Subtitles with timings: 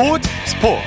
[0.00, 0.82] 스포츠 스포츠.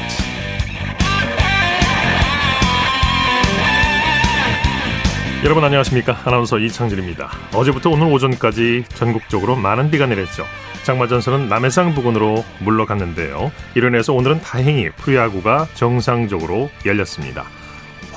[5.44, 6.18] 여러분 안녕하십니까?
[6.26, 7.30] 아나운서 이창진입니다.
[7.54, 10.46] 어제부터 오늘 오전까지 전국적으로 많은 비가 내렸죠.
[10.82, 13.52] 장마전선은 남해상 부근으로 물러갔는데요.
[13.76, 17.44] 이로 인해서 오늘은 다행히 프로야구가 정상적으로 열렸습니다.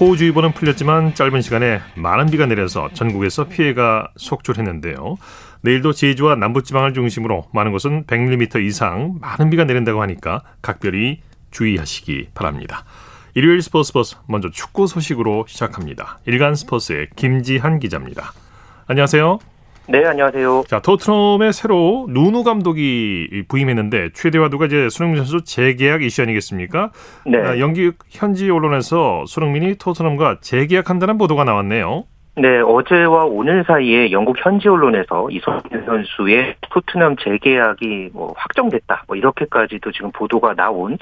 [0.01, 5.17] 호우주의보는 풀렸지만 짧은 시간에 많은 비가 내려서 전국에서 피해가 속출했는데요.
[5.67, 12.85] 내일도 제주와 남부지방을 중심으로 많은 곳은 100mm 이상 많은 비가 내린다고 하니까 각별히 주의하시기 바랍니다.
[13.35, 16.21] 일요일 스포츠 버스 먼저 축구 소식으로 시작합니다.
[16.25, 18.33] 일간 스포츠의 김지한 기자입니다.
[18.87, 19.41] 안녕하세요.
[19.89, 20.65] 네, 안녕하세요.
[20.69, 26.93] 자, 토트넘의 새로 누누 감독이 부임했는데 최대화두가 이제 손흥민 선수 재계약 이슈 아니겠습니까?
[27.27, 27.39] 네.
[27.39, 32.05] 아, 연기 현지 언론에서 손흥민이 토트넘과 재계약한다는 보도가 나왔네요.
[32.39, 39.91] 네, 어제와 오늘 사이에 영국 현지 언론에서 이성민 선수의 토트넘 재계약이 뭐 확정됐다, 뭐 이렇게까지도
[39.93, 40.99] 지금 보도가 나온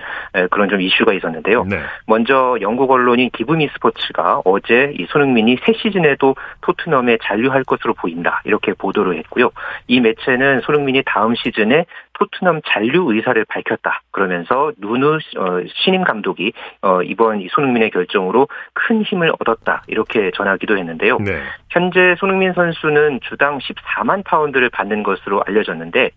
[0.50, 1.64] 그런 좀 이슈가 있었는데요.
[1.64, 1.80] 네.
[2.06, 8.72] 먼저 영국 언론인 기브미 스포츠가 어제 이 손흥민이 새 시즌에도 토트넘에 잔류할 것으로 보인다 이렇게
[8.72, 9.50] 보도를 했고요.
[9.88, 14.02] 이 매체는 손흥민이 다음 시즌에 토트넘 잔류 의사를 밝혔다.
[14.10, 19.82] 그러면서 누누 어, 신임 감독이 어, 이번 이 손흥민의 결정으로 큰 힘을 얻었다.
[19.88, 21.18] 이렇게 전하기도 했는데요.
[21.18, 21.42] 네.
[21.70, 26.10] 현재 손흥민 선수는 주당 14만 파운드를 받는 것으로 알려졌는데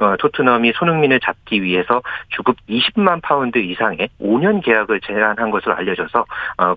[0.00, 6.24] 어, 토트넘이 손흥민을 잡기 위해서 주급 20만 파운드 이상의 5년 계약을 제안한 것으로 알려져서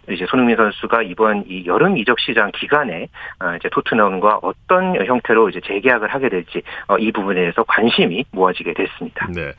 [0.09, 3.07] 이제 손흥민 선수가 이번 이 여름 이적 시장 기간에
[3.57, 6.61] 이제 토트넘과 어떤 형태로 이제 재계약을 하게 될지
[6.99, 9.27] 이 부분에 대해서 관심이 모아지 이어지게 됐습니다.
[9.33, 9.53] 네.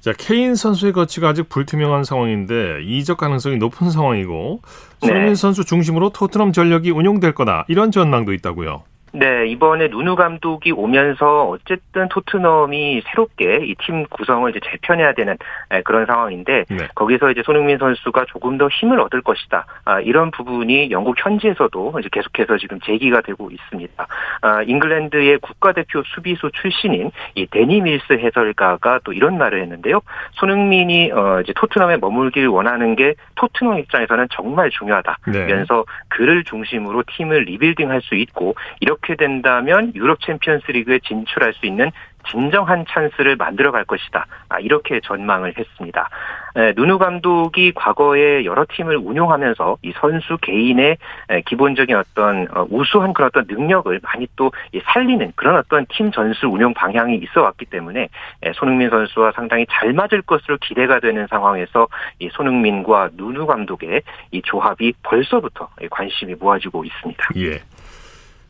[0.00, 4.62] 자, 케인 선수의 거취가 아직 불투명한 상황인데 이적 가능성이 높은 상황이고
[5.00, 5.34] 손흥민 네.
[5.34, 7.64] 선수 중심으로 토트넘 전력이 운용될 거다.
[7.68, 8.84] 이런 전망도 있다고요.
[9.12, 15.36] 네, 이번에 누누 감독이 오면서 어쨌든 토트넘이 새롭게 이 팀 구성을 이제 재편해야 되는
[15.84, 16.88] 그런 상황인데 네.
[16.94, 19.66] 거기서 이제 손흥민 선수가 조금 더 힘을 얻을 것이다.
[19.84, 24.06] 아, 이런 부분이 영국 현지에서도 이제 계속해서 지금 제기가 되고 있습니다.
[24.42, 30.00] 아, 잉글랜드의 국가대표 수비수 출신인 이 데니 밀스 해설가가 또 이런 말을 했는데요.
[30.32, 35.82] 손흥민이 어, 이제 토트넘에 머물길 원하는 게 토트넘 입장에서는 정말 중요하다면서 네.
[36.08, 41.90] 그를 중심으로 팀을 rebuilding할 수 있고 이렇게 이렇게 된다면 유럽 챔피언스 리그에 진출할 수 있는
[42.28, 44.26] 진정한 찬스를 만들어 갈 것이다.
[44.50, 46.10] 아, 이렇게 전망을 했습니다.
[46.56, 50.98] 에, 누누 감독이 과거에 여러 팀을 운용하면서 이 선수 개인의
[51.30, 54.52] 에, 기본적인 어떤 어, 우수한 그런 어떤 능력을 많이 또
[54.84, 58.08] 살리는 그런 어떤 팀 전술 운용 방향이 있어 왔기 때문에
[58.42, 61.88] 에, 손흥민 선수와 상당히 잘 맞을 것으로 기대가 되는 상황에서
[62.18, 67.28] 이 손흥민과 누누 감독의 이 조합이 벌써부터 관심이 모아지고 있습니다.
[67.36, 67.60] 예.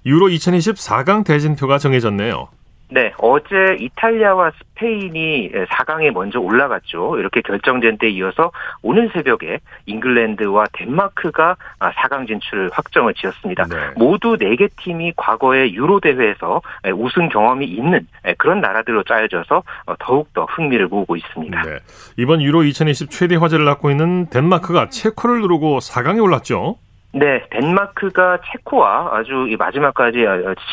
[0.06, 2.48] 유로 2020 4강 대진표가 정해졌네요.
[2.92, 7.20] 네, 어제 이탈리아와 스페인이 4강에 먼저 올라갔죠.
[7.20, 8.50] 이렇게 결정된 때 이어서
[8.82, 13.66] 오늘 새벽에 잉글랜드와 덴마크가 4강 진출을 확정을 지었습니다.
[13.66, 13.76] 네.
[13.94, 16.62] 모두 4개 팀이 과거의 유로 대회에서
[16.96, 19.62] 우승 경험이 있는 그런 나라들로 짜여져서
[20.00, 21.62] 더욱더 흥미를 모으고 있습니다.
[21.62, 21.78] 네.
[22.16, 26.76] 이번 유로 2020 최대 화제를 낳고 있는 덴마크가 체코를 누르고 4강에 올랐죠.
[27.12, 30.24] 네, 덴마크가 체코와 아주 마지막까지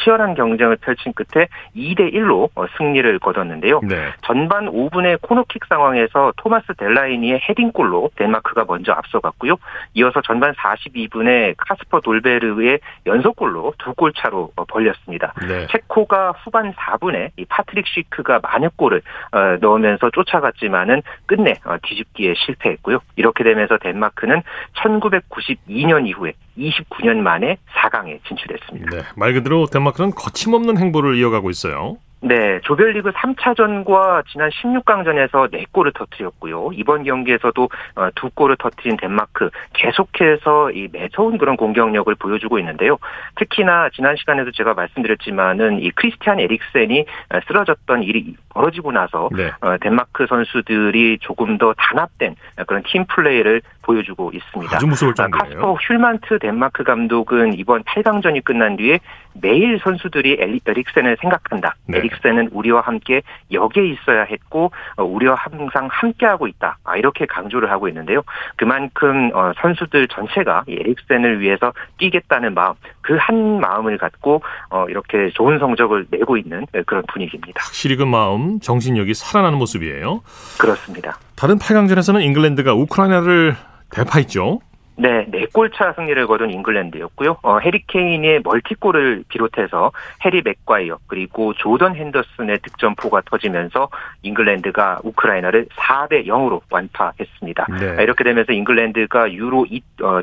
[0.04, 3.82] 치열한 경쟁을 펼친 끝에 2대 1로 어, 승리를 거뒀는데요.
[3.84, 4.14] 네.
[4.24, 9.56] 전반 5분의 코너킥 상황에서 토마스 델라이니의 헤딩골로 덴마크가 먼저 앞서갔고요.
[9.96, 15.34] 이어서 전반 42분에 카스퍼 돌베르의 연속골로 두 골 차로 어, 벌렸습니다.
[15.48, 15.66] 네.
[15.72, 23.00] 체코가 후반 4분에 이 파트릭 시크가 만회골을 어, 넣으면서 쫓아갔지만은 끝내 뒤집기에 실패했고요.
[23.16, 24.44] 이렇게 되면서 덴마크는
[24.76, 28.90] 1992년 이후에 이후에 29년 만에 4강에 진출했습니다.
[28.90, 31.98] 네, 말 그대로 덴마크는 거침없는 행보를 이어가고 있어요.
[32.20, 36.72] 네, 조별리그 3차전과 지난 16강전에서 4골을 터뜨렸고요.
[36.74, 42.98] 이번 경기에서도 2골을 어, 터뜨린 덴마크 계속해서 이 매서운 그런 공격력을 보여주고 있는데요.
[43.36, 49.52] 특히나 지난 시간에도 제가 말씀드렸지만은 이 크리스티안 에릭센이 어, 쓰러졌던 일이 벌어지고 나서 네.
[49.62, 54.76] 어, 덴마크 선수들이 조금 더 단합된 그런 팀 플레이를 보여주고 있습니다.
[54.76, 55.44] 아주 무서울 정도예요.
[55.44, 59.00] 카스퍼 휼만트 덴마크 감독은 이번 8강전이 끝난 뒤에
[59.42, 61.76] 매일 선수들이 에릭센을 생각한다.
[61.86, 62.00] 네.
[62.08, 63.22] 에릭센은 우리와 함께
[63.52, 66.78] 여기에 있어야 했고 어, 우리와 항상 함께하고 있다.
[66.84, 68.22] 아, 이렇게 강조를 하고 있는데요.
[68.56, 75.60] 그만큼 어, 선수들 전체가 에릭센을 위해서 뛰겠다는 마음, 그 한 마음을 갖고 어, 이렇게 좋은
[75.60, 77.62] 성적을 내고 있는 그런 분위기입니다.
[77.64, 80.22] 확실히 그 마음, 정신력이 살아나는 모습이에요.
[80.60, 81.18] 그렇습니다.
[81.36, 83.56] 다른 8강전에서는 잉글랜드가 우크라이나를
[83.90, 84.60] 대파했죠.
[85.00, 87.38] 네, 4골차 승리를 거둔 잉글랜드였고요.
[87.44, 89.92] 어, 해리 케인의 멀티골을 비롯해서
[90.26, 93.90] 해리 맥과이어 그리고 조던 핸더슨의 득점포가 터지면서
[94.24, 97.68] 잉글랜드가 우크라이나를 4대 0으로 완파했습니다.
[97.80, 98.04] 네.
[98.04, 99.68] 이렇게 되면서 잉글랜드가 유로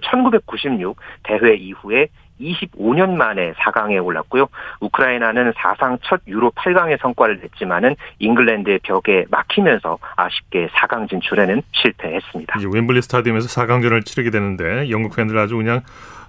[0.03, 2.09] 1996 어, 대회 이후에
[2.41, 4.49] 25년 만에 4강에 올랐고요.
[4.81, 12.55] 우크라이나는 사상 첫 유로 8강의 성과를 냈지만은 잉글랜드의 벽에 막히면서 아쉽게 4강 진출에는 실패했습니다.
[12.59, 15.83] 이제 웸블리 스타디움에서 4강전을 치르게 되는데 영국 팬들 아주 그냥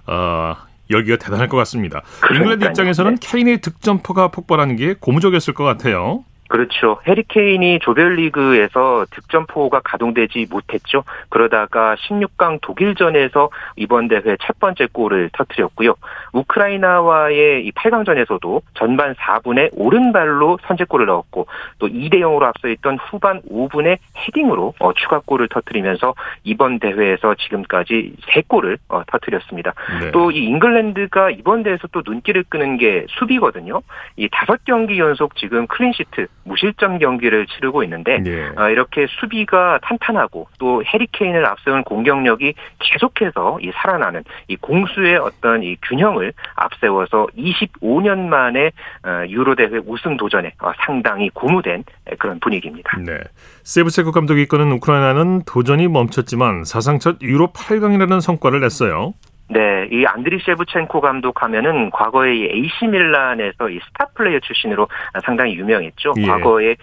[0.06, 0.54] 어,
[0.90, 2.02] 열기가 대단할 것 같습니다.
[2.20, 2.38] 그러니까요.
[2.38, 3.28] 잉글랜드 입장에서는 네.
[3.28, 6.24] 케인의 득점포가 폭발하는 게 고무적이었을 것 같아요.
[6.48, 7.00] 그렇죠.
[7.06, 11.04] 해리케인이 조별리그에서 득점포가 가동되지 못했죠.
[11.28, 15.94] 그러다가 16강 독일전에서 이번 대회 첫 번째 골을 터뜨렸고요.
[16.32, 21.46] 우크라이나와의 이 8강전에서도 전반 4분에 오른발로 선제골을 넣었고
[21.78, 26.14] 또 2대 0으로 앞서 있던 후반 5분에 헤딩으로 어, 추가골을 터뜨리면서
[26.44, 29.72] 이번 대회에서 지금까지 3골을 어, 터뜨렸습니다.
[30.00, 30.10] 네.
[30.10, 33.80] 또이 잉글랜드가 이번 대회에서 또 눈길을 끄는 게 수비거든요.
[34.16, 38.48] 이 다섯 경기 연속 지금 clean sheet 무실점 경기를 치르고 있는데 네.
[38.56, 45.76] 어, 이렇게 수비가 탄탄하고 또 해리케인을 앞세운 공격력이 계속해서 이 살아나는 이 공수의 어떤 이
[45.82, 48.70] 균형을 앞세워서 25년 만에
[49.04, 51.84] 어, 유로 대회 우승 도전에 어, 상당히 고무된
[52.18, 52.98] 그런 분위기입니다.
[52.98, 53.18] 네.
[53.64, 59.14] 세브체코 감독이 이끄는 우크라이나는 도전이 멈췄지만 사상 첫 유로 8강이라는 성과를 냈어요.
[59.48, 64.88] 네, 이 안드리 셰브첸코 감독 하면은 과거에 이 AC 밀란에서 이 스타 플레이어 출신으로
[65.24, 66.14] 상당히 유명했죠.
[66.18, 66.26] 예.
[66.26, 66.76] 과거에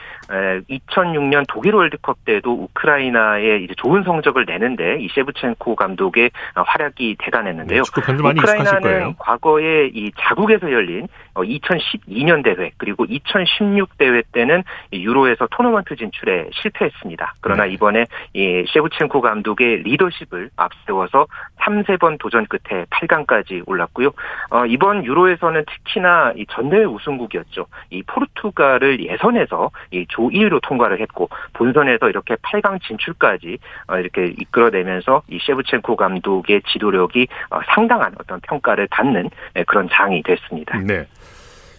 [0.70, 7.84] 2006년 독일 월드컵 때도 우크라이나에 이제 좋은 성적을 내는데 이 셰브첸코 감독의 활약이 대단했는데요.
[7.84, 15.96] 네, 우크라이나는 과거에 이 자국에서 열린 2012년 어, 대회 그리고 2016 대회 때는 유로에서 토너먼트
[15.96, 17.34] 진출에 실패했습니다.
[17.42, 17.74] 그러나 네.
[17.74, 21.28] 이번에 이 셰브첸코 감독의 리더십을 앞세워서
[21.64, 24.12] 3, 세 번 도전 끝에 8강까지 올랐고요.
[24.50, 27.66] 어, 이번 유로에서는 특히나 이 전대회 우승국이었죠.
[27.92, 33.58] 이 포르투갈을 예선에서 이 조 1위로 통과를 했고 본선에서 이렇게 8강 진출까지
[33.88, 40.22] 어, 이렇게 이끌어내면서 이 셰브첸코 감독의 지도력이 어, 상당한 어떤 평가를 받는 네, 그런 장이
[40.24, 40.80] 됐습니다.
[40.80, 41.06] 네.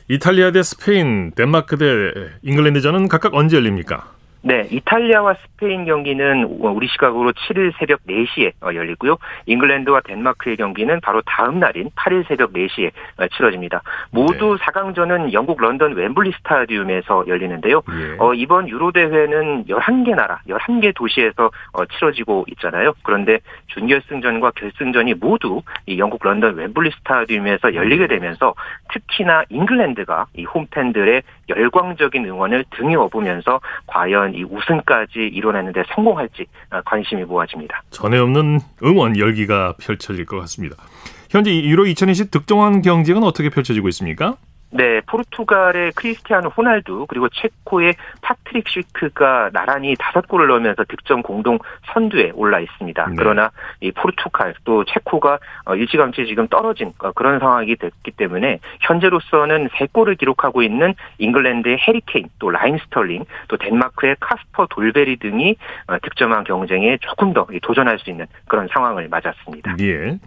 [0.08, 1.86] 이탈리아 대 스페인, 덴마크 대
[2.42, 4.13] 잉글랜드전은 각각 언제 열립니까?
[4.46, 9.16] 네, 이탈리아와 스페인 경기는 우리 시각으로 7일 새벽 4시에 어, 열리고요.
[9.46, 13.80] 잉글랜드와 덴마크의 경기는 바로 다음 날인 8일 새벽 4시에 어, 치러집니다.
[14.10, 14.64] 모두 네.
[14.66, 17.82] 4강전은 영국 런던 웸블리 스타디움에서 열리는데요.
[17.88, 18.16] 예.
[18.18, 22.92] 어, 이번 유로 대회는 11개 나라, 11개 도시에서 어, 치러지고 있잖아요.
[23.02, 23.38] 그런데
[23.68, 28.54] 준결승전과 결승전이 모두 이 영국 런던 웸블리 스타디움에서 열리게 되면서
[28.92, 37.24] 특히나 잉글랜드가 이 홈팬들의 열광적인 응원을 등에 업으면서 과연 이 우승까지 이뤄내는데 성공할지 아, 관심이
[37.24, 37.82] 모아집니다.
[37.90, 40.76] 전에 없는 응원 열기가 펼쳐질 것 같습니다.
[41.30, 44.36] 현재 유로 2020 득점왕 경쟁은 어떻게 펼쳐지고 있습니까?
[44.76, 51.60] 네, 포르투갈의 크리스티아노 호날두 그리고 체코의 파트릭 시크가 나란히 다섯 골을 넣으면서 득점 공동
[51.92, 53.06] 선두에 올라 있습니다.
[53.06, 53.14] 네.
[53.16, 59.68] 그러나 이 포르투갈 또 체코가 어, 일찌감치 지금 떨어진 어, 그런 상황이 됐기 때문에 현재로서는
[59.78, 65.54] 세 골을 기록하고 있는 잉글랜드의 해리케인 또 라힘 스털링 또 덴마크의 카스퍼 돌베리 등이
[65.86, 69.76] 어, 득점왕 경쟁에 조금 더 도전할 수 있는 그런 상황을 맞았습니다.
[69.80, 70.18] 예.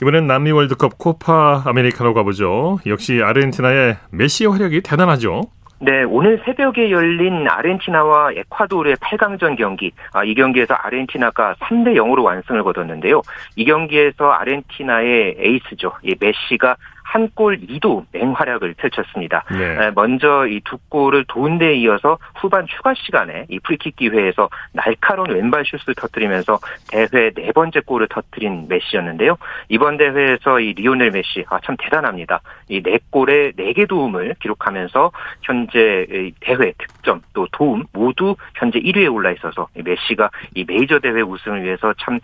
[0.00, 2.78] 이번엔 남미 월드컵 코파 아메리카로 가보죠.
[2.86, 5.42] 역시 아르헨티나의 메시 활약이 대단하죠.
[5.80, 9.92] 네, 오늘 새벽에 열린 아르헨티나와 에콰도르의 8강전 경기.
[10.12, 13.22] 아, 이 경기에서 아르헨티나가 3대 0으로 완승을 거뒀는데요.
[13.56, 15.92] 이 경기에서 아르헨티나의 에이스죠.
[16.02, 16.76] 이 메시가
[17.08, 19.44] 한 골 2도움 맹활약을 펼쳤습니다.
[19.50, 19.90] 네.
[19.94, 25.64] 먼저 이 두 골을 도운 데 이어서 후반 추가 시간에 이 프리킥 기회에서 날카로운 왼발
[25.64, 26.58] 슛을 터뜨리면서
[26.90, 29.36] 대회 네 번째 골을 터뜨린 메시였는데요.
[29.68, 32.40] 이번 대회에서 이 리오넬 메시 아, 참 대단합니다.
[32.68, 35.12] 이 네 골에 네 개 도움을 기록하면서
[35.42, 36.06] 현재
[36.40, 41.94] 대회 득점 또 도움 모두 현재 1위에 올라 있어서 메시가 이 메이저 대회 우승을 위해서
[41.98, 42.18] 참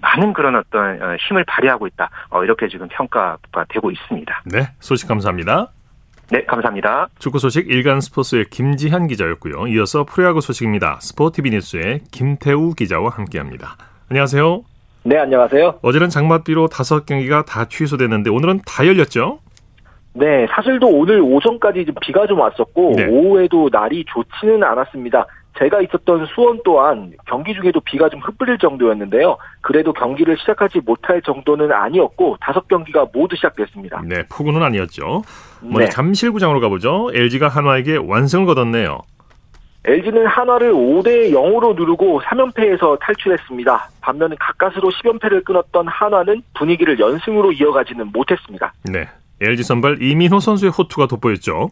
[0.00, 2.08] 많은 그런 어떤 어, 힘을 발휘하고 있다.
[2.30, 4.21] 어, 이렇게 지금 평가가 되고 있습니다.
[4.22, 4.42] 있습니다.
[4.46, 5.68] 네, 소식 감사합니다.
[6.30, 7.08] 네, 감사합니다.
[7.18, 9.66] 축구 소식 일간 스포츠의 김지한 기자였고요.
[9.68, 10.98] 이어서 프로야구 소식입니다.
[11.00, 13.76] 스포티비 뉴스의 김태우 기자와 함께합니다.
[14.08, 14.62] 안녕하세요.
[15.04, 15.80] 네, 안녕하세요.
[15.82, 19.40] 어제는 장맛비로 다섯 경기가 다 취소됐는데 오늘은 다 열렸죠?
[20.14, 23.06] 네, 사실도 오늘 오전까지 좀 비가 좀 왔었고 네.
[23.06, 25.26] 오후에도 날이 좋지는 않았습니다.
[25.58, 29.36] 제가 있었던 수원 또한 경기 중에도 비가 좀 흩뿌릴 정도였는데요.
[29.60, 34.02] 그래도 경기를 시작하지 못할 정도는 아니었고 다섯 경기가 모두 시작됐습니다.
[34.06, 35.22] 네, 폭우는 아니었죠.
[35.60, 35.88] 먼저 네.
[35.88, 37.10] 잠실구장으로 가보죠.
[37.12, 39.00] LG가 한화에게 완승을 거뒀네요.
[39.84, 43.90] LG는 한화를 5대 0으로 누르고 3연패에서 탈출했습니다.
[44.00, 48.72] 반면 가까스로 10연패를 끊었던 한화는 분위기를 연승으로 이어가지는 못했습니다.
[48.84, 49.08] 네.
[49.40, 51.70] LG 선발 이민호 선수의 호투가 돋보였죠.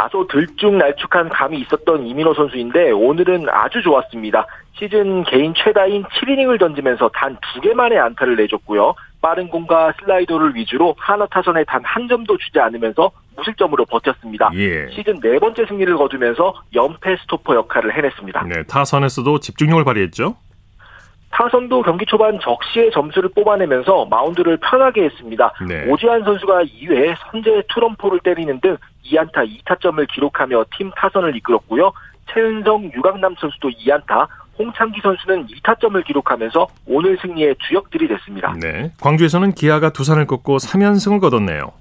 [0.00, 4.46] 다소 들쭉날쭉한 감이 있었던 이민호 선수인데 오늘은 아주 좋았습니다.
[4.78, 8.94] 시즌 개인 최다인 7이닝을 던지면서 단 두 개만의 안타를 내줬고요.
[9.20, 14.50] 빠른 공과 슬라이더를 위주로 한화 타선에 단 한 점도 주지 않으면서 무실점으로 버텼습니다.
[14.54, 14.88] 예.
[14.90, 18.44] 시즌 네 번째 승리를 거두면서 연패 스토퍼 역할을 해냈습니다.
[18.44, 20.34] 네, 타선에서도 집중력을 발휘했죠.
[21.40, 25.54] 타선도 경기 초반 적시에 점수를 뽑아내면서 마운드를 편하게 했습니다.
[25.66, 25.90] 네.
[25.90, 31.92] 오지환 선수가 2회 선제 투런포를 때리는 등 2안타 2타점을 기록하며 팀 타선을 이끌었고요.
[32.32, 34.28] 최은성, 유강남 선수도 2안타,
[34.58, 38.54] 홍창기 선수는 2타점을 기록하면서 오늘 승리의 주역들이 됐습니다.
[38.60, 38.92] 네.
[39.00, 41.72] 광주에서는 기아가 두산을 꺾고 3연승을 거뒀네요.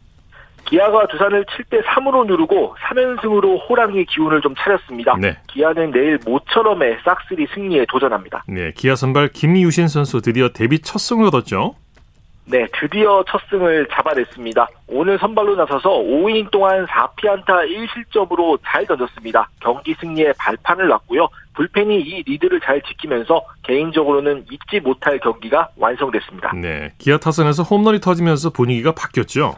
[0.70, 5.16] 기아가 두산을 7대 3으로 누르고 3연승으로 호랑이 기운을 좀 차렸습니다.
[5.20, 5.36] 네.
[5.48, 8.44] 기아는 내일 모처럼의 싹쓸이 승리에 도전합니다.
[8.48, 11.76] 네, 기아 선발 김유신 선수 드디어 데뷔 첫 승을 얻었죠.
[12.46, 14.68] 네, 드디어 첫 승을 잡아냈습니다.
[14.88, 19.50] 오늘 선발로 나서서 5이닝 동안 4피안타 1실점으로 잘 던졌습니다.
[19.60, 21.30] 경기 승리에 발판을 놨고요.
[21.54, 26.54] 불펜이 이 리드를 잘 지키면서 개인적으로는 잊지 못할 경기가 완성됐습니다.
[26.56, 29.56] 네, 기아 타선에서 홈런이 터지면서 분위기가 바뀌었죠.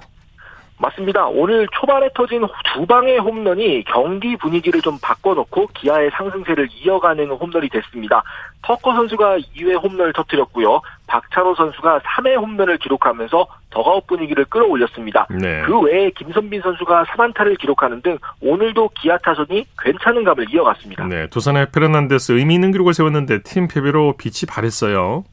[0.81, 1.27] 맞습니다.
[1.27, 2.41] 오늘 초반에 터진
[2.73, 8.23] 두 방의 홈런이 경기 분위기를 좀 바꿔놓고 기아의 상승세를 이어가는 홈런이 됐습니다.
[8.63, 10.81] 터커 선수가 2회 홈런을 터뜨렸고요.
[11.07, 15.27] 박찬호 선수가 3회 홈런을 기록하면서 더그아웃 분위기를 끌어올렸습니다.
[15.29, 15.61] 네.
[15.63, 21.07] 그 외에 김선빈 선수가 3안타를 기록하는 등 오늘도 기아 타선이 괜찮은 감을 이어갔습니다.
[21.07, 25.23] 네, 두산의 페르난데스 의미 있는 기록을 세웠는데 팀 패배로 빛이 바랬어요.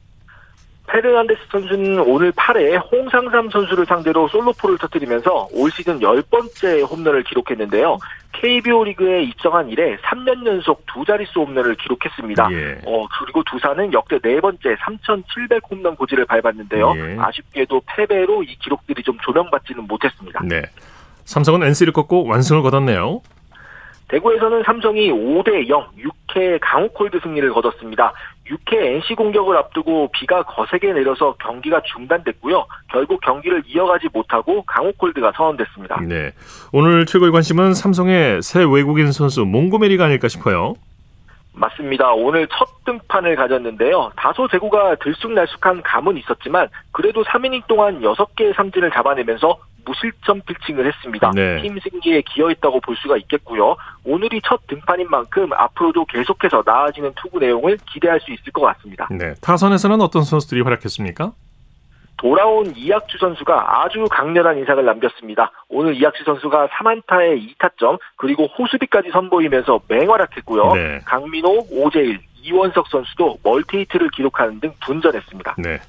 [0.89, 7.97] 페르난데스 선수는 오늘 8회 홍상삼 선수를 상대로 솔로포를 터뜨리면서 올 시즌 10번째 홈런을 기록했는데요.
[8.31, 12.49] KBO 리그에 입성한 이래 3년 연속 두 자릿수 홈런을 기록했습니다.
[12.51, 12.81] 예.
[12.85, 16.93] 어, 그리고 두산은 역대 네 번째 3,700 홈런 고지를 밟았는데요.
[16.95, 17.17] 예.
[17.19, 20.41] 아쉽게도 패배로 이 기록들이 좀 조명받지는 못했습니다.
[20.43, 20.63] 네.
[21.25, 23.21] 삼성은 NC를 꺾고 완승을 거뒀네요.
[24.09, 28.13] 대구에서는 삼성이 5대 0, 6회 강호콜드 승리를 거뒀습니다.
[28.47, 32.65] 6회 NC 공격을 앞두고 비가 거세게 내려서 경기가 중단됐고요.
[32.91, 36.01] 결국 경기를 이어가지 못하고 강호콜드가 선언됐습니다.
[36.07, 36.31] 네.
[36.73, 40.73] 오늘 최고의 관심은 삼성의 새 외국인 선수 몽고메리가 아닐까 싶어요.
[41.53, 42.11] 맞습니다.
[42.13, 44.11] 오늘 첫 등판을 가졌는데요.
[44.15, 49.57] 다소 대구가 들쑥날쑥한 감은 있었지만 그래도 3이닝 동안 6개의 삼진을 잡아내면서
[49.89, 51.31] 무실점 피칭을 했습니다.
[51.33, 51.61] 네.
[51.61, 53.75] 팀 승리에 기여했다고 볼 수가 있겠고요.
[54.03, 59.07] 오늘이 첫 등판인 만큼 앞으로도 계속해서 나아지는 투구 내용을 기대할 수 있을 것 같습니다.
[59.11, 59.33] 네.
[59.41, 61.31] 타선에서는 어떤 선수들이 활약했습니까?
[62.17, 65.51] 돌아온 이학주 선수가 아주 강렬한 인상을 남겼습니다.
[65.69, 70.73] 오늘 이학주 선수가 3안타에 2타점 그리고 호수비까지 선보이면서 맹활약했고요.
[70.73, 70.99] 네.
[71.05, 75.55] 강민호, 오재일, 이원석 선수도 멀티히트를 기록하는 등 분전했습니다.
[75.59, 75.79] 네.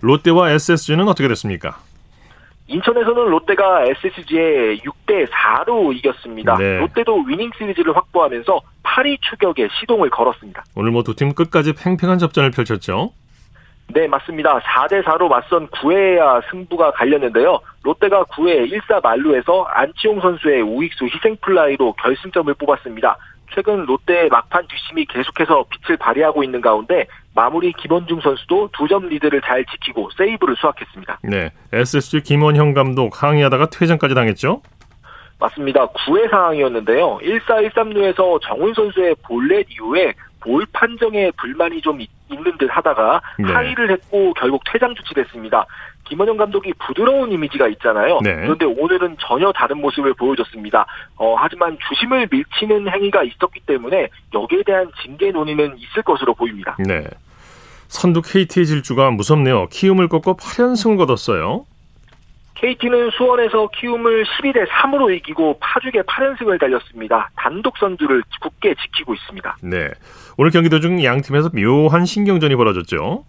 [0.00, 1.76] 롯데와 SSG는 어떻게 됐습니까?
[2.66, 6.56] 인천에서는 롯데가 SSG에 6대 4로 이겼습니다.
[6.56, 6.78] 네.
[6.78, 10.64] 롯데도 위닝 시리즈를 확보하면서 8위 추격에 시동을 걸었습니다.
[10.74, 13.12] 오늘 뭐 두 팀 끝까지 팽팽한 접전을 펼쳤죠.
[13.88, 14.60] 네, 맞습니다.
[14.60, 17.60] 4대 4로 맞선 9회야 승부가 갈렸는데요.
[17.82, 23.18] 롯데가 9회 1사 만루에서 안치홍 선수의 우익수 희생플라이로 결승점을 뽑았습니다.
[23.52, 29.40] 최근 롯데의 막판 뒷심이 계속해서 빛을 발휘하고 있는 가운데 마무리 김원중 선수도 두 점 리드를
[29.42, 31.18] 잘 지키고 세이브를 수확했습니다.
[31.24, 34.62] 네, SSG 김원형 감독 항의하다가 퇴장까지 당했죠?
[35.40, 35.86] 맞습니다.
[35.88, 37.18] 9회 상황이었는데요.
[37.22, 41.98] 1사 1삼루에서 정훈 선수의 볼넷 이후에 볼 판정에 불만이 좀
[42.30, 43.52] 있는 듯 하다가 네.
[43.52, 45.66] 항의를 했고 결국 퇴장 조치됐습니다.
[46.04, 48.20] 김원영 감독이 부드러운 이미지가 있잖아요.
[48.22, 48.34] 네.
[48.34, 50.86] 그런데 오늘은 전혀 다른 모습을 보여줬습니다.
[51.16, 56.76] 어, 하지만 주심을 밀치는 행위가 있었기 때문에 여기에 대한 징계 논의는 있을 것으로 보입니다.
[56.78, 57.04] 네.
[57.88, 59.66] 선두 KT의 질주가 무섭네요.
[59.68, 61.64] 키움을 꺾고 8연승을 거뒀어요.
[62.54, 67.30] KT는 수원에서 키움을 12대 3으로 이기고 파죽의 8연승을 달렸습니다.
[67.36, 69.56] 단독 선두를 굳게 지키고 있습니다.
[69.62, 69.90] 네.
[70.38, 73.24] 오늘 경기 도중 양 팀에서 묘한 신경전이 벌어졌죠.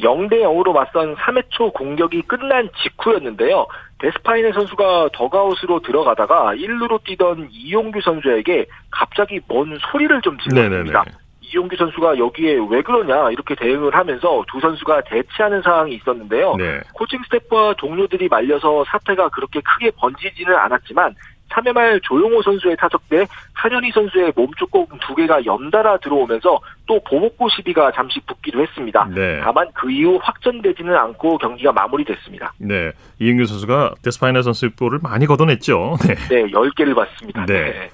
[0.00, 3.66] 0대 0으로 맞선 3회 초 공격이 끝난 직후였는데요.
[3.98, 11.04] 데스파이네 선수가 더가웃으로 들어가다가 1루로 뛰던 이용규 선수에게 갑자기 뭔 소리를 좀 질렀습니다.
[11.40, 16.56] 이용규 선수가 여기에 왜 그러냐 이렇게 대응을 하면서 두 선수가 대치하는 상황이 있었는데요.
[16.56, 16.80] 네.
[16.92, 21.14] 코칭 스태프와 동료들이 말려서 사태가 그렇게 크게 번지지는 않았지만
[21.50, 27.48] 3회 말 조용호 선수의 타석 때 한현희 선수의 몸쪽 공두 개가 연달아 들어오면서 또 보복고
[27.48, 29.08] 시비가 잠시 붙기도 했습니다.
[29.14, 29.40] 네.
[29.42, 32.52] 다만 그 이후 확전되지는 않고 경기가 마무리됐습니다.
[32.58, 32.92] 네.
[33.20, 35.96] 이은규 선수가 데스파이나 선수의 볼을 많이 걷어냈죠.
[36.06, 36.14] 네.
[36.14, 37.46] 네 10개를 봤습니다.
[37.46, 37.54] 네.
[37.54, 37.90] 네.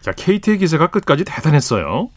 [0.00, 2.10] 자, KT의 기세가 끝까지 대단했어요.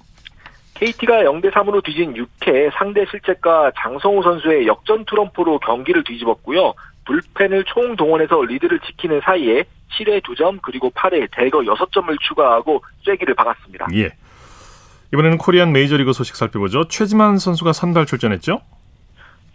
[0.73, 6.73] KT가 0대 3으로 뒤진 6회 상대 실책과 장성호 선수의 역전 트럼프로 경기를 뒤집었고요.
[7.07, 9.63] 불펜을 총동원해서 리드를 지키는 사이에
[9.97, 13.87] 7회 2점 그리고 8회 대거 6점을 추가하고 쐐기를 박았습니다.
[13.95, 14.11] 예.
[15.13, 16.83] 이번에는 코리안 메이저리그 소식 살펴보죠.
[16.89, 18.61] 최지만 선수가 선발 출전했죠?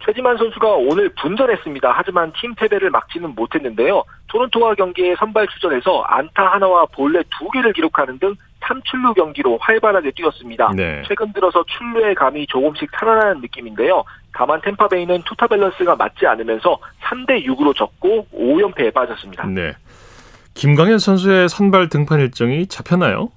[0.03, 1.93] 최지만 선수가 오늘 분전했습니다.
[1.95, 4.03] 하지만 팀 패배를 막지는 못했는데요.
[4.27, 10.71] 토론토와 경기에 선발 출전해서 안타 하나와 볼넷 두 개를 기록하는 등 3출루 경기로 활발하게 뛰었습니다.
[10.75, 11.03] 네.
[11.07, 14.03] 최근 들어서 출루의 감이 조금씩 살아나는 느낌인데요.
[14.33, 19.45] 다만 템파베이는 투타 밸런스가 맞지 않으면서 3대 6으로 졌고 5연패에 빠졌습니다.
[19.47, 19.73] 네.
[20.55, 23.29] 김광현 선수의 선발 등판 일정이 잡혔나요?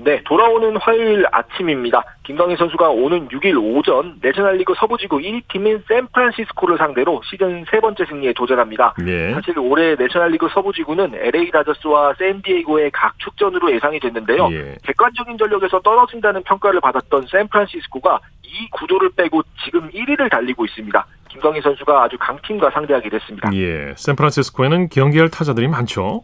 [0.00, 2.04] 네, 돌아오는 화요일 아침입니다.
[2.22, 8.94] 김광희 선수가 오는 6일 오전 내셔널리그 서부지구 1위팀인 샌프란시스코를 상대로 시즌 세 번째 승리에 도전합니다.
[8.98, 9.34] 네.
[9.34, 14.48] 사실 올해 내셔널리그 서부지구는 LA 다저스와 샌디에이고의 각 축전으로 예상이 됐는데요.
[14.52, 14.76] 예.
[14.84, 21.06] 객관적인 전력에서 떨어진다는 평가를 받았던 샌프란시스코가 이 구도를 빼고 지금 1위를 달리고 있습니다.
[21.28, 23.50] 김광희 선수가 아주 강팀과 상대하게 됐습니다.
[23.54, 26.22] 예, 샌프란시스코에는 경기할 타자들이 많죠.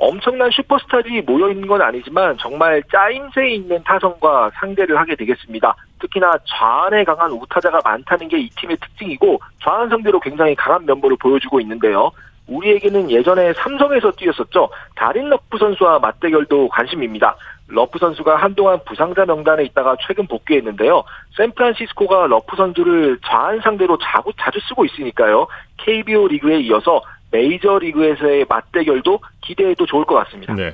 [0.00, 5.74] 엄청난 슈퍼스타들이 모여 있는 건 아니지만 정말 짜임새 있는 타선과 상대를 하게 되겠습니다.
[5.98, 11.60] 특히나 좌안에 강한 우타자가 많다는 게 이 팀의 특징이고 좌안 상대로 굉장히 강한 면모를 보여주고
[11.60, 12.12] 있는데요.
[12.46, 14.70] 우리에게는 예전에 삼성에서 뛰었었죠.
[14.94, 17.36] 다린 러프 선수와 맞대결도 관심입니다.
[17.66, 21.02] 러프 선수가 한동안 부상자 명단에 있다가 최근 복귀했는데요.
[21.36, 25.48] 샌프란시스코가 러프 선수를 좌안 상대로 자주, 자주 쓰고 있으니까요.
[25.76, 30.54] KBO 리그에 이어서 메이저 리그에서의 맞대결도 기대해도 좋을 것 같습니다.
[30.54, 30.70] 네.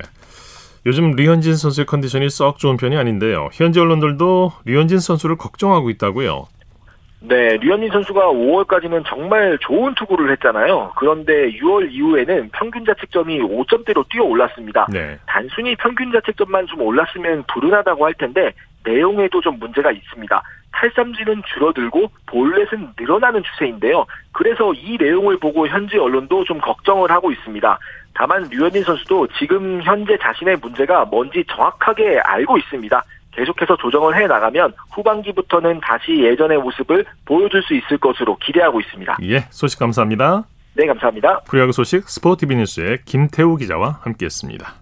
[0.85, 3.49] 요즘 류현진 선수의 컨디션이 썩 좋은 편이 아닌데요.
[3.53, 6.47] 현지 언론들도 류현진 선수를 걱정하고 있다고요.
[7.21, 10.91] 네, 류현진 선수가 5월까지는 정말 좋은 투구를 했잖아요.
[10.95, 14.85] 그런데 6월 이후에는 평균 자책점이 5점대로 뛰어 올랐습니다.
[14.91, 15.17] 네.
[15.25, 18.53] 단순히 평균 자책점만 좀 올랐으면 불운하다고 할 텐데
[18.85, 20.43] 내용에도 좀 문제가 있습니다.
[20.71, 24.05] 탈삼진은 줄어들고 볼넷은 늘어나는 추세인데요.
[24.31, 27.79] 그래서 이 내용을 보고 현지 언론도 좀 걱정을 하고 있습니다.
[28.13, 33.03] 다만 류현진 선수도 지금 현재 자신의 문제가 뭔지 정확하게 알고 있습니다.
[33.31, 39.17] 계속해서 조정을 해 나가면 후반기부터는 다시 예전의 모습을 보여줄 수 있을 것으로 기대하고 있습니다.
[39.23, 40.45] 예, 소식 감사합니다.
[40.75, 41.41] 네, 감사합니다.
[41.41, 44.73] 프리야구 소식 스포티비 뉴스의 김태우 기자와 함께했습니다.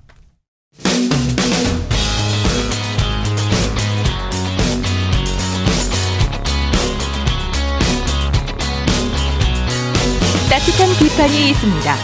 [10.54, 11.96] 따뜻한 비판이 있습니다.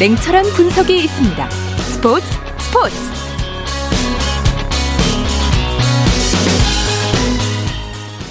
[0.00, 1.50] 냉철한 분석이 있습니다.
[1.50, 2.24] 스포츠
[2.56, 2.96] 스포츠.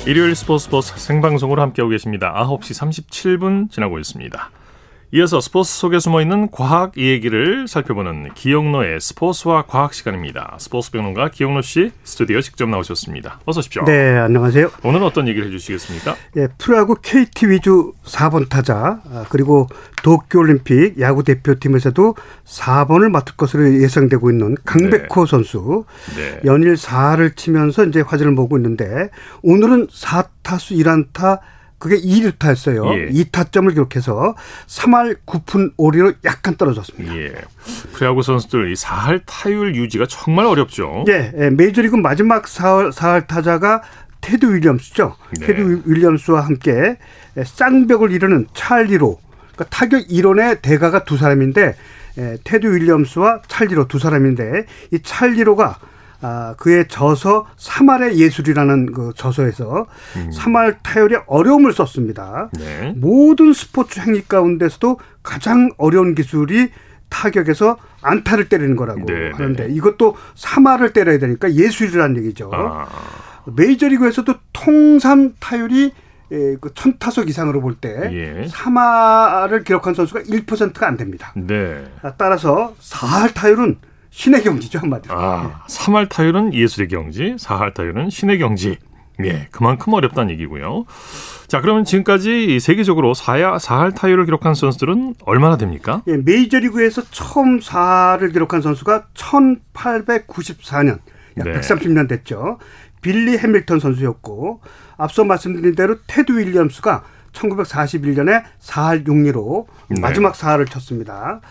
[0.07, 2.33] 일요일 스포츠 스포츠 생방송으로 함께하고 계십니다.
[2.43, 2.73] 9시
[3.05, 4.49] 37분 지나고 있습니다.
[5.13, 10.57] 이어서 스포츠 속에 숨어 있는 과학 이야기를 살펴보는 기영로의 스포츠와 과학 시간입니다.
[10.59, 13.39] 스포츠 평론가 기영로 씨 스튜디오 직접 나오셨습니다.
[13.45, 13.85] 어서 오십시오.
[13.85, 14.69] 네, 안녕하세요.
[14.83, 16.17] 오늘 어떤 얘기를 해주시겠습니까?
[16.35, 19.69] 예, 프로야구 KT 위주 4번 타자 아, 그리고
[20.03, 25.31] 도쿄올림픽 야구 대표팀에서도 4번을 맡을 것으로 예상되고 있는 강백호 네.
[25.31, 25.85] 선수
[26.17, 26.41] 네.
[26.43, 29.09] 연일 4를 치면서 이제 화제를 모으고 있는데
[29.41, 31.39] 오늘은 4타수 1안타
[31.79, 32.97] 그게 2루타였어요.
[32.97, 33.09] 예.
[33.09, 34.35] 2타점을 기록해서
[34.67, 37.15] 3할 9푼 5리로 약간 떨어졌습니다.
[37.15, 37.33] 예.
[37.93, 41.05] 프로야구 선수들 이 4할 타율 유지가 정말 어렵죠.
[41.07, 41.31] 예.
[41.37, 41.49] 예.
[41.49, 43.83] 메이저리그 마지막 4할, 4할 타자가
[44.21, 45.15] 테드 윌리엄스죠.
[45.39, 45.45] 네.
[45.45, 46.97] 테드 윌리엄스와 함께
[47.45, 49.19] 쌍벽을 이루는 찰리로
[49.53, 51.75] 그러니까 타격 이론의 대가가 두 사람인데
[52.43, 55.77] 테드 윌리엄스와 찰리로 두 사람인데 이 찰리로가
[56.21, 60.29] 아, 그의 저서 3할의 예술이라는 그 저서에서 음.
[60.33, 62.49] 3할 타율의 어려움을 썼습니다.
[62.57, 62.93] 네.
[62.95, 66.69] 모든 스포츠 행위 가운데서도 가장 어려운 기술이
[67.09, 69.73] 타격에서 안타를 때리는 거라고 네, 네 하는데 네.
[69.73, 72.51] 이것도 3할을 때려야 되니까 예술이라는 얘기죠.
[72.53, 72.87] 아.
[73.45, 75.93] 메이저리그에서도 통산 타율이
[76.29, 78.47] 예, 그 천타석 이상으로 볼때 예.
[78.47, 81.31] 3할을 기록한 선수가 1%가 안 됩니다.
[81.35, 81.85] 네.
[82.17, 83.77] 따라서 4할 타율은
[84.17, 85.13] 신의 경지죠 한마디로.
[85.15, 88.77] 아, 3할 타율은 예술의 경지, 4할 타율은 신의 경지.
[89.23, 90.85] 예, 그만큼 어렵다는 얘기고요.
[91.47, 96.01] 자, 그러면 지금까지 세계적으로 4야, 4할 타율을 기록한 선수들은 얼마나 됩니까?
[96.07, 100.97] 예, 메이저리그에서 처음 4할을 기록한 선수가 1894년,
[101.37, 101.59] 약 네.
[101.59, 102.57] 130년 됐죠.
[103.01, 104.61] 빌리 해밀턴 선수였고,
[104.97, 107.03] 앞서 말씀드린 대로 테드 윌리엄스가
[107.33, 109.67] 1941년에 4할 6리로
[110.01, 111.41] 마지막 4할을 쳤습니다.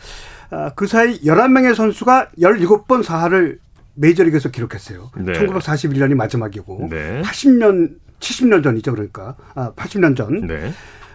[0.51, 3.59] 아, 그 사이 11명의 선수가 17번 사할을
[3.95, 5.11] 메이저리그에서 기록했어요.
[5.17, 5.33] 네.
[5.33, 7.23] 1941년이 마지막이고 네.
[7.23, 10.47] 80년 70년 전이죠 그러니까 아 80년 전.
[10.47, 10.73] 네.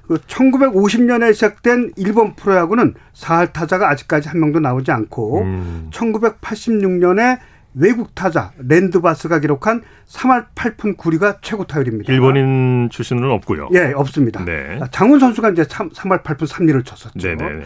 [0.07, 5.89] 그 1950년에 시작된 일본 프로야구는 사할 타자가 아직까지 한 명도 나오지 않고 음.
[5.93, 7.39] 1986년에
[7.73, 12.11] 외국 타자 랜디 바스가 기록한 3할 8푼 9리가 최고 타율입니다.
[12.11, 13.69] 일본인 출신은 없고요.
[13.73, 14.43] 예, 없습니다.
[14.43, 14.79] 네.
[14.91, 17.17] 장훈 선수가 이제 3, 할 8푼 3리를 쳤었죠.
[17.17, 17.43] 네네.
[17.43, 17.61] 어,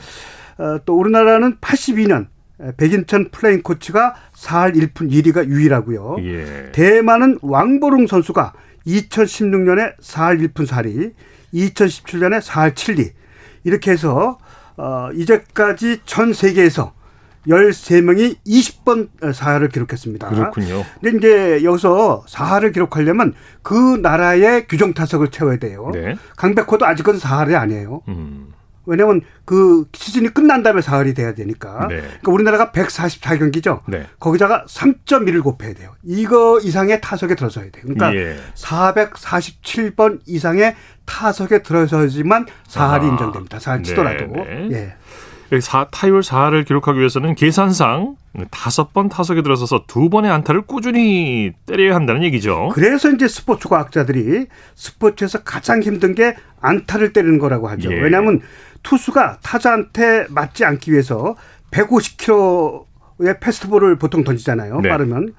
[0.86, 2.28] 또 우리나라는 82년
[2.78, 6.18] 백인천 플레잉 코치가 4할 1푼 2리가 유일하고요.
[6.20, 6.72] 예.
[6.72, 8.54] 대만은 왕보룽 선수가
[8.88, 11.14] 2016년에 4할 1푼 4리,
[11.54, 13.12] 2017년에 4할 7리
[13.64, 14.38] 이렇게 해서
[14.78, 16.94] 어, 이제까지 전 세계에서
[17.48, 20.30] 13명이 20번 사하를 기록했습니다.
[20.30, 20.84] 그렇군요.
[21.02, 25.92] 근데 이제 여기서 사하를 기록하려면 그 나라의 규정 타석을 채워야 돼요.
[25.94, 26.16] 네.
[26.38, 28.02] 강백호도 아직은 사할이 아니에요.
[28.08, 28.54] 음.
[28.86, 31.88] 왜냐하면 그 시즌이 끝난 다음에 사흘이 돼야 되니까.
[31.88, 31.98] 네.
[31.98, 33.82] 그러니까 우리나라가 144경기죠.
[33.88, 34.08] 네.
[34.20, 35.94] 거기다가 3.1을 곱해야 돼요.
[36.04, 37.84] 이거 이상의 타석에 들어서야 돼요.
[37.84, 38.38] 그러니까 예.
[38.56, 43.10] 447번 이상의 타석에 들어서지만 사할이 아.
[43.10, 43.60] 인정됩니다.
[43.60, 44.26] 사할 치더라도.
[44.28, 44.68] 네.
[44.70, 44.96] 네.
[45.52, 45.60] 예.
[45.60, 48.16] 사, 타율 4할을 기록하기 위해서는 계산상
[48.52, 52.72] 다섯 번 타석에 들어서서 두 번의 안타를 꾸준히 때려야 한다는 얘기죠.
[52.74, 57.92] 그래서 이제 스포츠 과학자들이 스포츠에서 가장 힘든 게 안타를 때리는 거라고 하죠.
[57.92, 58.00] 예.
[58.00, 58.42] 왜냐하면
[58.86, 61.36] 투수가 타자한테 맞지 않기 위해서
[61.72, 64.80] 150km의 패스트볼을 보통 던지잖아요.
[64.82, 64.90] 네.
[64.90, 65.34] 빠르면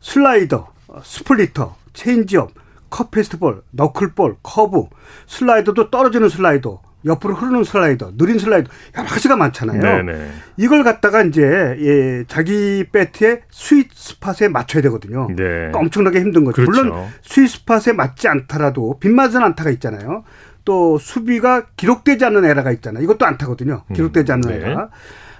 [0.00, 0.68] 슬라이더,
[1.02, 2.52] 스플리터, 체인지업,
[2.90, 4.84] 컷 패스트볼, 너클볼, 커브,
[5.26, 9.80] 슬라이더도 떨어지는 슬라이더, 옆으로 흐르는 슬라이더, 느린 슬라이더 여러 가지가 많잖아요.
[9.80, 10.30] 네네.
[10.58, 15.26] 이걸 갖다가 이제 예, 자기 배트의 sweet spot에 맞춰야 되거든요.
[15.28, 15.36] 네.
[15.36, 16.62] 그러니까 엄청나게 힘든 거죠.
[16.62, 16.84] 그렇죠.
[16.84, 20.24] 물론 스윗 스팟에 맞지 않더라도 빗맞은 안타가 있잖아요.
[20.64, 23.02] 또 수비가 기록되지 않는 에러가 있잖아요.
[23.02, 23.82] 이것도 안타거든요.
[23.86, 23.94] 음.
[23.94, 24.56] 기록되지 않는 네.
[24.56, 24.90] 에러.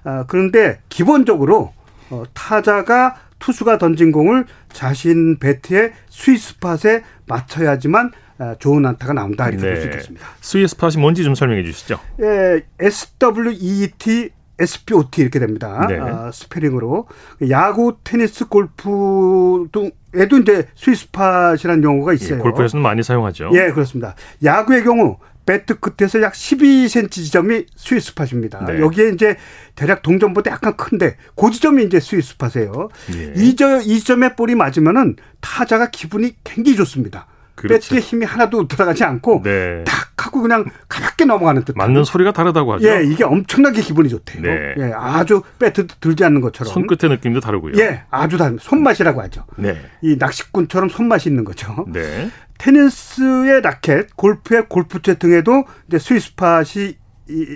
[0.04, 1.72] 아, 그런데 기본적으로
[2.10, 9.62] 어, 타자가 투수가 던진 공을 자신 배트의 sweet spot에 맞춰야지만 아, 좋은 안타가 나온다 이렇게
[9.62, 9.72] 네.
[9.72, 10.26] 볼수 있겠습니다.
[10.40, 12.00] 스윗 스팟이 뭔지 좀 설명해 주시죠.
[12.22, 14.30] 예, SWEET
[14.60, 15.86] SPOT 이렇게 됩니다.
[15.88, 15.98] 네.
[15.98, 17.06] 아, 스펠링으로
[17.48, 22.38] 야구, 테니스, 골프 등에도 이제 스위스팟이라는 용어가 있어요.
[22.38, 23.50] 예, 골프에서는 많이 사용하죠.
[23.54, 24.14] 예, 그렇습니다.
[24.44, 28.64] 야구의 경우 배트 끝에서 약 12cm 지점이 sweet spot입니다.
[28.66, 28.80] 네.
[28.80, 29.36] 여기에 이제
[29.74, 32.88] 대략 동전보다 약간 큰데 그 지점이 이제 스위스팟이에요.
[33.16, 33.32] 예.
[33.36, 37.26] 이, 저, 이 점에 볼이 맞으면은 타자가 기분이 굉장히 좋습니다.
[37.60, 37.90] 그렇죠.
[37.90, 39.84] 배트에 힘이 하나도 들어가지 않고 네.
[39.84, 41.76] 딱 하고 그냥 가볍게 넘어가는 듯.
[41.76, 42.88] 맞는 소리가 다르다고 하죠.
[42.88, 44.42] 예, 이게 엄청나게 기분이 좋대요.
[44.42, 44.74] 네.
[44.78, 46.72] 예, 아주 배트 들지 않는 것처럼.
[46.72, 47.74] 손끝의 느낌도 다르고요.
[47.78, 49.44] 예, 아주 다른 손맛이라고 하죠.
[49.56, 49.80] 네.
[50.02, 51.86] 이 낚시꾼처럼 손맛이 있는 거죠.
[51.88, 52.30] 네.
[52.58, 56.99] 테니스의 라켓, 골프의 골프채 등에도 이제 스위스팟이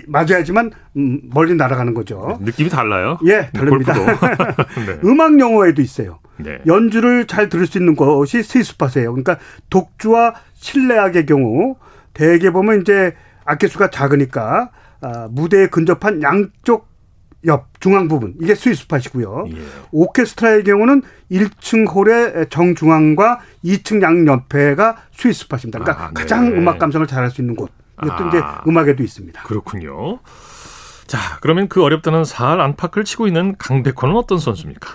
[0.07, 2.37] 맞아야지만 음, 멀리 날아가는 거죠.
[2.41, 3.17] 느낌이 달라요?
[3.25, 3.93] 예, 다릅니다.
[4.85, 4.99] 네.
[5.03, 6.19] 음악 용어에도 있어요.
[6.37, 6.59] 네.
[6.67, 9.11] 연주를 잘 들을 수 있는 것이 스위스팟이에요.
[9.11, 9.37] 그러니까
[9.69, 11.75] 독주와 실내악의 경우
[12.13, 16.87] 대개 보면 이제 악기 수가 작으니까 아, 무대에 근접한 양쪽
[17.45, 19.45] 옆 중앙 부분 이게 스위스팟이고요.
[19.49, 19.55] 예.
[19.91, 25.79] 오케스트라의 경우는 1층 홀의 정중앙과 2층 양옆에가 스위스팟입니다.
[25.79, 26.13] 그러니까 아, 네.
[26.15, 27.69] 가장 음악 감상을 잘할 수 있는 곳.
[28.03, 29.43] 이것도 아, 이제 음악에도 있습니다.
[29.43, 30.19] 그렇군요.
[31.07, 34.89] 자, 그러면 그 어렵다는 사할 안팎을 치고 있는 강백호는 어떤 선수입니까?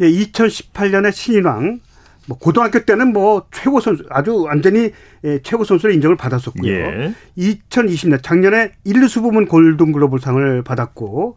[0.00, 1.80] 예, 2018년에 신인왕
[2.28, 4.90] 뭐 고등학교 때는 뭐 최고 선수 아주 완전히
[5.24, 6.72] 예, 최고 선수로 인정을 받았었고요.
[6.72, 7.14] 예.
[7.38, 11.36] 2020년 작년에 1, 2수 부문 골든글로벌상을 받았고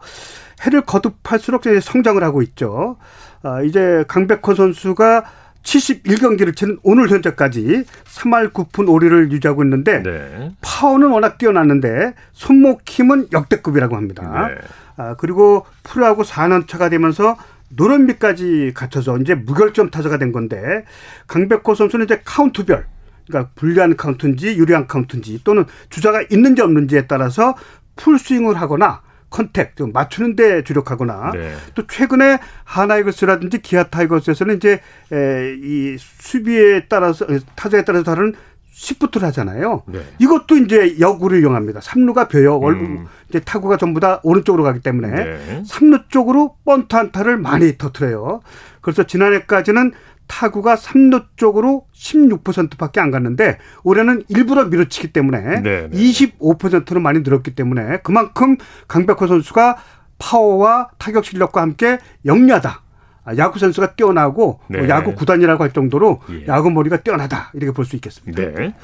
[0.66, 2.98] 해를 거듭할수록 이제 성장을 하고 있죠.
[3.44, 5.24] 아, 이제 강백호 선수가
[5.64, 10.52] 71경기를 치는 오늘 현재까지 3할 9푼 5리를 유지하고 있는데 네.
[10.62, 14.48] 파워는 워낙 뛰어났는데 손목 힘은 역대급이라고 합니다.
[14.48, 14.56] 네.
[14.98, 17.38] 아, 그리고 프로하고 4년 차가 되면서
[17.70, 20.86] 노련미까지 갖춰서 이제 무결점 타자가 된 건데
[21.28, 22.86] 강백호 선수는 이제 카운트별
[23.28, 27.56] 그러니까 불리한 카운트인지 유리한 카운트인지 또는 주자가 있는지 없는지에 따라서
[27.96, 31.54] 풀스윙을 하거나 contact 좀 맞추는 데 주력하거나 네.
[31.76, 38.34] 또 최근에 한화 이글스라든지 기아 타이거스에서는 이제 에, 이 수비에 따라서 타자에 따라서 다른
[38.72, 39.84] 시프트를 하잖아요.
[39.88, 40.00] 네.
[40.20, 41.82] 이것도 이제 역구를 이용합니다.
[41.82, 42.60] 삼루가 비어요.
[42.60, 43.08] 음.
[43.28, 45.64] 이제 타구가 전부 다 오른쪽으로 가기 때문에 네.
[45.66, 48.42] 삼루 쪽으로 번트 안타를 많이 터트려요.
[48.82, 49.92] 그래서 지난해까지는
[50.30, 57.98] 타구가 삼루 쪽으로 16%밖에 안 갔는데 올해는 일부러 밀어치기 때문에 네, 25%로 많이 늘었기 때문에
[58.04, 58.56] 그만큼
[58.88, 59.78] 강백호 선수가
[60.20, 62.82] 파워와 타격 실력과 함께 영리하다.
[63.26, 64.80] 아, 야구 선수가 뛰어나고 네.
[64.80, 66.46] 뭐 야구 구단이라고 할 정도로 예.
[66.48, 68.42] 야구 머리가 뛰어나다 이렇게 볼 수 있겠습니다.
[68.42, 68.76] 네.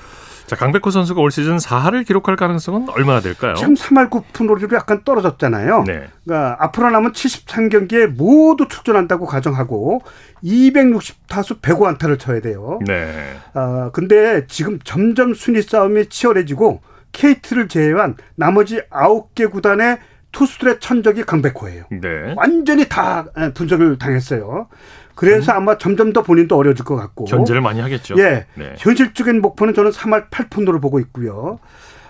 [0.48, 3.56] 자, 강백호 선수가 올 시즌 4할을 기록할 가능성은 얼마나 될까요?
[3.56, 5.84] 지금 3할 9푼으로 약간 떨어졌잖아요.
[5.88, 6.08] 네.
[6.24, 10.02] 그러니까 앞으로 남은 73경기에 모두 출전한다고 가정하고
[10.44, 12.80] 260타수 105안타를 쳐야 돼요.
[12.86, 13.38] 네.
[13.54, 16.82] 아, 근데 지금 점점 순위 싸움이 치열해지고
[17.12, 19.98] KT를 제외한 나머지 9개 구단의
[20.32, 21.86] 투수들의 천적이 강백호예요.
[21.90, 22.34] 네.
[22.36, 24.68] 완전히 다 분석을 당했어요.
[25.16, 25.58] 그래서 음.
[25.58, 27.26] 아마 점점 더 본인도 어려질 것 같고.
[27.26, 28.16] 견제를 많이 하겠죠.
[28.18, 28.46] 예.
[28.56, 28.76] 네.
[28.78, 31.60] 현실적인 목표는 저는 3할 8푼으로 보고 있고요.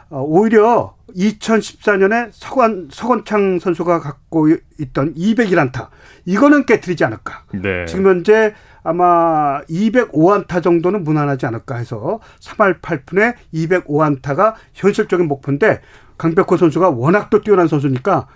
[0.10, 5.90] 어, 오히려 2014년에 서건, 서건창 선수가 갖고 있던 201안타.
[6.26, 7.44] 이거는 깨뜨리지 않을까.
[7.54, 7.86] 네.
[7.86, 15.82] 지금 현재 아마 205안타 정도는 무난하지 않을까 해서 3할 8푼에 205안타가 현실적인 목표인데
[16.18, 18.28] 강백호 선수가 워낙 또 뛰어난 선수니까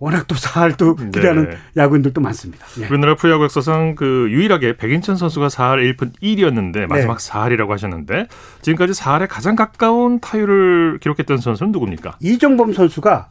[0.00, 1.56] 워낙 또 사할도 기대하는 네.
[1.76, 2.64] 야구인들도 많습니다.
[2.80, 2.86] 예.
[2.86, 7.30] 우리나라 프로야구 역사상 그 유일하게 백인천 선수가 4할 1푼 1이었는데 마지막 네.
[7.30, 8.28] 4할이라고 하셨는데
[8.62, 12.16] 지금까지 4할에 가장 가까운 타율을 기록했던 선수는 누굽니까?
[12.20, 13.28] 이정범 선수가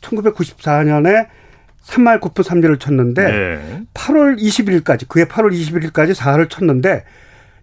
[0.00, 1.26] 1994년에
[1.84, 3.82] 3할 9푼 3리를 쳤는데 네.
[3.94, 7.04] 8월 21일까지 그해 8월 21일까지 4할을 쳤는데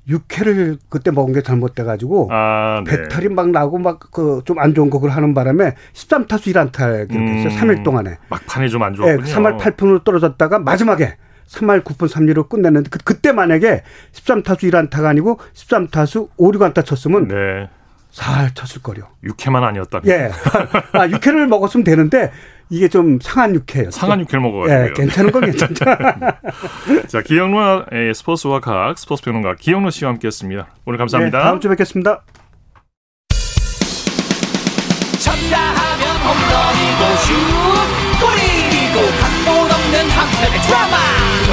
[0.10, 2.92] 육회를 그때 먹은 게 잘못돼가지고 아, 네.
[3.04, 7.50] 배탈이 막 나고 막 그 좀 안 좋은 곡을 하는 바람에 13타수 1안타 기록했어요.
[7.50, 8.18] 음, 3일 동안에.
[8.30, 9.24] 막판에 좀 안 좋았군요.
[9.24, 11.18] 네, 3할 8푼으로 떨어졌다가 마지막에
[11.50, 17.70] 3할 9푼 3리로 끝냈는데 그, 그때 만약에 13타수 1안타가 아니고 13타수 5, 6안타 쳤으면 네.
[18.14, 19.08] 4할 쳤을 거요.
[19.26, 20.08] 6회만 아니었다면.
[20.08, 20.32] 예.
[20.94, 22.32] 아, 6회를 먹었으면 되는데
[22.70, 23.92] 이게 좀 상한 육회예요.
[23.92, 24.80] 상한 육회를 먹어가지고.
[24.80, 25.86] 예, 괜찮은 건 괜찮죠.
[27.08, 30.68] 자, 기영로와 스포츠와 각 스포츠 평론가 기영로 씨와 함께했습니다.
[30.86, 31.38] 오늘 감사합니다.
[31.38, 32.24] 네, 다음 주에 뵙겠습니다.
[35.20, 37.18] 쳤다 하면 홈런이고
[37.62, 37.67] 슛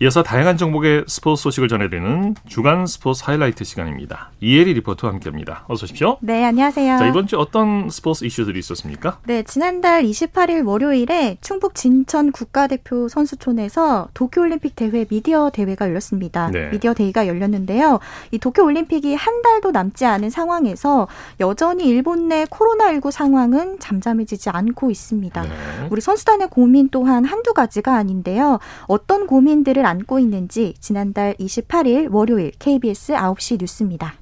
[0.00, 4.32] 이어서 다양한 종목의 스포츠 소식을 전해드리는 주간 스포츠 하이라이트 시간입니다.
[4.40, 5.64] 이혜리 리포터와 함께합니다.
[5.68, 6.18] 어서 오십시오.
[6.20, 6.98] 네, 안녕하세요.
[6.98, 9.18] 자, 이번 주 어떤 스포츠 이슈들이 있었습니까?
[9.24, 16.50] 네, 지난달 28일 월요일에 충북 진천 국가대표 선수촌에서 도쿄올림픽 대회 미디어 대회가 열렸습니다.
[16.50, 16.70] 네.
[16.70, 18.00] 미디어 대회가 열렸는데요.
[18.32, 21.06] 이 도쿄올림픽이 한 달도 남지 않은 상황에서
[21.38, 25.42] 여전히 일본 내 코로나19 상황은 잠잠해지지 않고 있습니다.
[25.42, 25.48] 네.
[25.90, 28.58] 우리 선수단의 고민 또한 한두 가지가 아닌데요.
[28.88, 34.14] 어떤 고민들을 의미를 안고 있는지 지난달 28일 월요일 KBS 9시 뉴스입니다.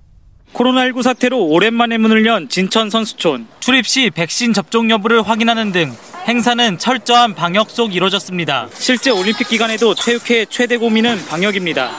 [0.52, 3.46] 코로나19 사태로 오랜만에 문을 연 진천 선수촌.
[3.60, 5.92] 출입 시 백신 접종 여부를 확인하는 등
[6.26, 8.68] 행사는 철저한 방역 속 이뤄졌습니다.
[8.74, 11.90] 실제 올림픽 기간에도 체육회의 최대 고민은 방역입니다.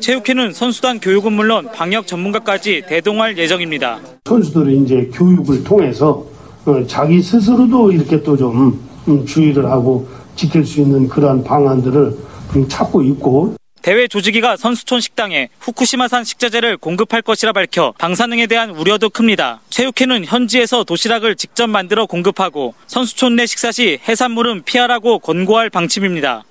[0.00, 4.00] 체육회는 선수단 교육은 물론 방역 전문가까지 대동할 예정입니다.
[4.26, 6.24] 선수들이 이제 교육을 통해서
[6.66, 8.78] 어, 자기 스스로도 이렇게 또 좀
[9.26, 10.06] 주의를 하고
[10.36, 12.27] 지킬 수 있는 그러한 방안들을
[12.68, 19.60] 찾고 있고 대회 조직위가 선수촌 식당에 후쿠시마산 식자재를 공급할 것이라 밝혀 방사능에 대한 우려도 큽니다.
[19.70, 26.44] 체육회는 현지에서 도시락을 직접 만들어 공급하고 선수촌 내 식사 시 해산물은 피하라고 권고할 방침입니다.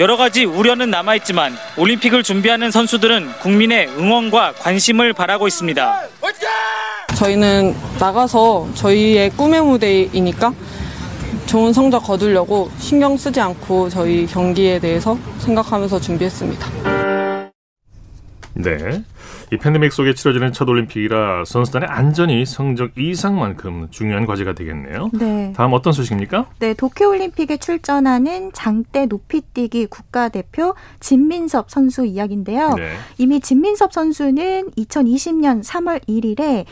[0.00, 6.02] 여러 가지 우려는 남아있지만 올림픽을 준비하는 선수들은 국민의 응원과 관심을 바라고 있습니다.
[7.14, 10.52] 저희는 나가서 저희의 꿈의 무대이니까
[11.46, 16.66] 좋은 성적 거두려고 신경 쓰지 않고 저희 경기에 대해서 생각하면서 준비했습니다.
[18.54, 19.02] 네.
[19.52, 25.10] 이 팬데믹 속에 치러지는 첫 올림픽이라 선수단의 안전이 성적 이상만큼 중요한 과제가 되겠네요.
[25.12, 25.52] 네.
[25.54, 26.46] 다음 어떤 소식입니까?
[26.58, 32.74] 네, 도쿄올림픽에 출전하는 장대 높이뛰기 국가대표 진민섭 선수 이야기인데요.
[32.74, 32.94] 네.
[33.18, 36.64] 이미 진민섭 선수는 2020년 3월 1일에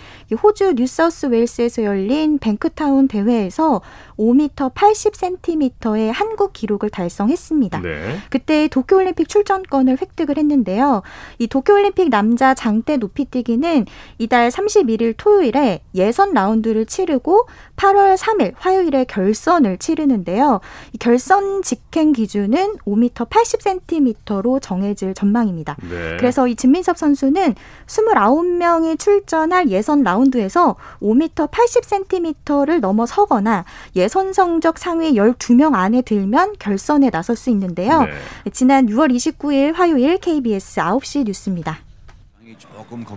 [0.43, 3.83] 호주 뉴사우스 웨일스에서 열린 뱅크타운 대회에서
[4.19, 7.83] 5m 80cm의 한국 기록을 달성했습니다.
[7.83, 8.17] 네.
[8.31, 11.03] 그때 도쿄올림픽 출전권을 획득을 했는데요.
[11.39, 13.85] 이 도쿄올림픽 남자 장대 높이뛰기는
[14.17, 17.47] 이달 31일 토요일에 예선 라운드를 치르고
[17.77, 20.61] 8월 3일 화요일에 결선을 치르는데요.
[20.95, 25.77] 이 결선 직행 기준은 5m 80cm로 정해질 전망입니다.
[25.83, 26.17] 네.
[26.17, 27.55] 그래서 이 진민섭 선수는
[27.87, 37.37] 29명이 출전할 예선 라운드에서 5m 80cm를 넘어서거나 예선 성적 상위 12명 안에 들면 결선에 나설
[37.37, 38.05] 수 있는데요.
[38.05, 38.51] 네.
[38.53, 41.84] 지난 6월 29일 화요일 KBS 9시 뉴스입니다.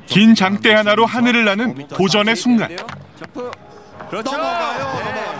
[0.06, 2.76] 긴 장대 하나로 하늘을 나는 도전의 순간.
[4.10, 4.32] 그렇죠.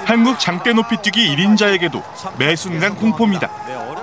[0.06, 2.02] 한국 장대 높이뛰기 1인자에게도
[2.38, 3.50] 매 순간 공포입니다.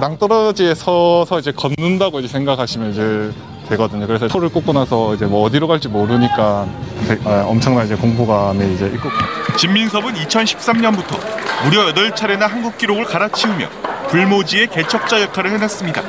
[0.00, 3.33] 낭떠러지에 서서 이제 걷는다고 이제 생각하시면 이제
[3.68, 4.07] 되거든요.
[4.07, 6.66] 그래서 토를 꽂고 나서 이제 뭐 어디로 갈지 모르니까
[7.24, 9.09] 아, 엄청난 이제 공포감에 이제 있고.
[9.57, 11.18] 진민섭은 2013년부터
[11.64, 13.68] 무려 8차례나 한국 기록을 갈아치우며
[14.09, 16.03] 불모지의 개척자 역할을 해냈습니다.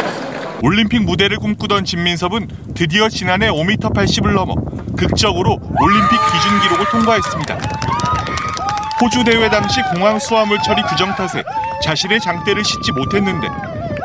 [0.61, 4.55] 올림픽 무대를 꿈꾸던 진민섭은 드디어 지난해 5m 80을 넘어
[4.97, 7.59] 극적으로 올림픽 기준 기록을 통과했습니다.
[9.01, 11.43] 호주 대회 당시 공항 수화물 처리 규정 탓에
[11.83, 13.47] 자신의 장대를 싣지 못했는데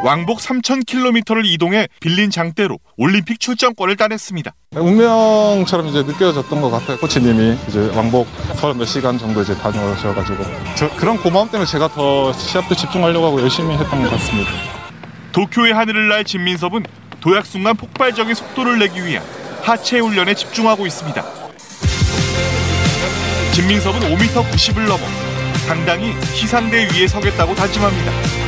[0.02, 4.50] 왕복 3,000km를 이동해 빌린 장대로 올림픽 출전권을 따냈습니다.
[4.74, 6.96] 운명처럼 이제 느껴졌던 것 같아요.
[6.98, 10.44] 코치님이 이제 왕복 서른 몇 시간 정도 이제 다녀오셔가지고
[10.96, 14.50] 그런 고마움 때문에 제가 더 시합도 집중하려고 하고 열심히 했던 것 같습니다.
[15.32, 16.84] 도쿄의 하늘을 날 진민섭은
[17.20, 19.24] 도약 순간 폭발적인 속도를 내기 위한
[19.62, 21.22] 하체 훈련에 집중하고 있습니다.
[23.52, 25.04] 진민섭은 5m 90을 넘어
[25.68, 28.40] 당당히 시상대 위에 서겠다고 다짐합니다.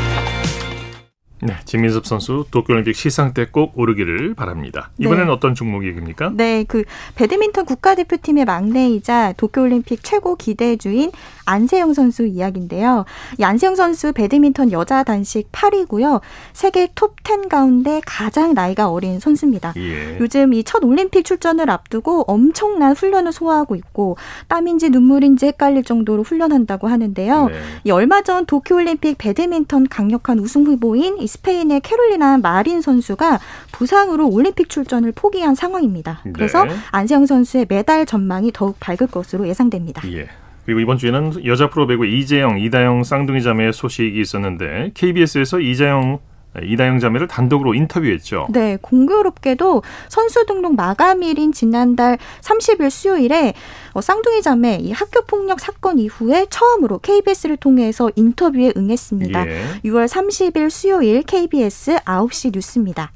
[1.44, 4.92] 네, 진민섭 선수 도쿄올림픽 시상대 꼭 오르기를 바랍니다.
[4.98, 5.32] 이번엔 네.
[5.32, 6.30] 어떤 종목입니까?
[6.34, 6.84] 네, 그
[7.16, 11.10] 배드민턴 국가대표팀의 막내이자 도쿄올림픽 최고 기대주인
[11.44, 13.04] 안세영 선수 이야기인데요.
[13.38, 16.20] 이 안세영 선수 배드민턴 여자 단식 8위고요.
[16.52, 19.74] 세계 톱10 가운데 가장 나이가 어린 선수입니다.
[19.76, 20.18] 예.
[20.18, 24.16] 요즘 이 첫 올림픽 출전을 앞두고 엄청난 훈련을 소화하고 있고
[24.48, 27.46] 땀인지 눈물인지 헷갈릴 정도로 훈련한다고 하는데요.
[27.48, 27.54] 네.
[27.84, 33.40] 이 얼마 전 도쿄올림픽 배드민턴 강력한 우승 후보인 이 스페인의 캐롤리나 마린 선수가
[33.72, 36.22] 부상으로 올림픽 출전을 포기한 상황입니다.
[36.32, 36.72] 그래서 네.
[36.90, 40.02] 안세영 선수의 메달 전망이 더욱 밝을 것으로 예상됩니다.
[40.10, 40.28] 예.
[40.64, 46.20] 그리고 이번 주에는 여자 프로 배구 이재영, 이다영 쌍둥이 자매 소식이 있었는데 KBS에서 이재영
[46.62, 48.48] 이다영 자매를 단독으로 인터뷰했죠.
[48.50, 53.54] 네, 공교롭게도 선수 등록 마감일인 지난달 30일 수요일에
[53.94, 59.48] 어, 쌍둥이 자매 이 학교 폭력 사건 이후에 처음으로 KBS를 통해서 인터뷰에 응했습니다.
[59.48, 59.62] 예.
[59.84, 63.12] 6월 30일 수요일 KBS 9시 뉴스입니다.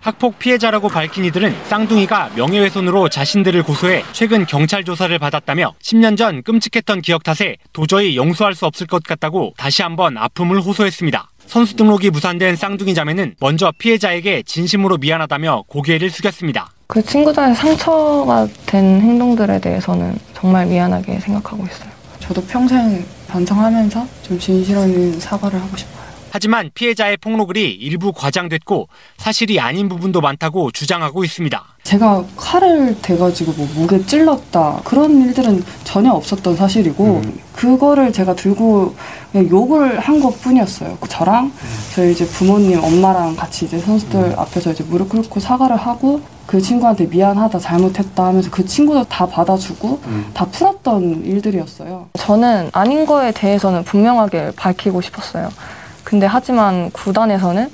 [0.00, 7.02] 학폭 피해자라고 밝힌 이들은 쌍둥이가 명예훼손으로 자신들을 고소해 최근 경찰 조사를 받았다며 10년 전 끔찍했던
[7.02, 11.28] 기억 탓에 도저히 용서할 수 없을 것 같다고 다시 한번 아픔을 호소했습니다.
[11.46, 16.70] 선수 등록이 무산된 쌍둥이 자매는 먼저 피해자에게 진심으로 미안하다며 고개를 숙였습니다.
[16.86, 21.90] 그 친구들의 상처가 된 행동들에 대해서는 정말 미안하게 생각하고 있어요.
[22.20, 26.07] 저도 평생 반성하면서 좀 진실한 사과를 하고 싶어요.
[26.30, 31.64] 하지만 피해자의 폭로글이 일부 과장됐고 사실이 아닌 부분도 많다고 주장하고 있습니다.
[31.84, 37.40] 제가 칼을 대가지고 뭐 목에 찔렀다 그런 일들은 전혀 없었던 사실이고 음.
[37.54, 38.94] 그거를 제가 들고
[39.34, 40.98] 욕을 한 것 뿐이었어요.
[41.00, 41.52] 그 저랑 음.
[41.94, 44.34] 저희 이제 부모님 엄마랑 같이 이제 선수들 음.
[44.36, 50.00] 앞에서 이제 무릎 꿇고 사과를 하고 그 친구한테 미안하다 잘못했다 하면서 그 친구도 다 받아주고
[50.06, 50.30] 음.
[50.34, 52.08] 다 풀었던 일들이었어요.
[52.18, 55.48] 저는 아닌 거에 대해서는 분명하게 밝히고 싶었어요.
[56.08, 57.70] 근데 하지만 구단에서는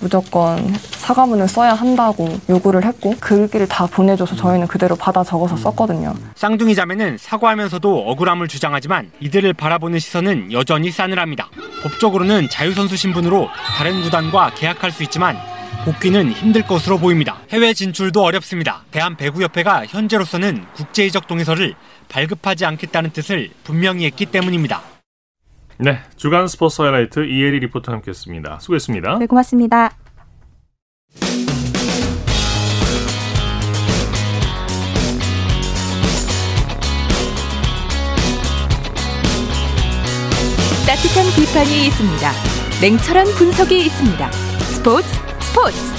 [0.00, 6.12] 무조건 사과문을 써야 한다고 요구를 했고 글귀를 다 보내줘서 저희는 그대로 받아 적어서 썼거든요.
[6.34, 11.48] 쌍둥이 자매는 사과하면서도 억울함을 주장하지만 이들을 바라보는 시선은 여전히 싸늘합니다.
[11.84, 15.36] 법적으로는 자유선수 신분으로 다른 구단과 계약할 수 있지만
[15.84, 17.36] 복귀는 힘들 것으로 보입니다.
[17.50, 18.82] 해외 진출도 어렵습니다.
[18.90, 21.76] 대한배구협회가 현재로서는 국제이적 동의서를
[22.08, 24.95] 발급하지 않겠다는 뜻을 분명히 했기 때문입니다.
[25.78, 28.60] 네, 주간 스포츠 하이라이트 이혜리 리포터 함께했습니다.
[28.60, 29.18] 수고했습니다.
[29.18, 29.90] 네, 고맙습니다.
[40.86, 42.30] 따뜻한 비판이 있습니다.
[42.80, 44.30] 냉철한 분석이 있습니다.
[44.30, 45.08] 스포츠
[45.40, 45.95] 스포츠.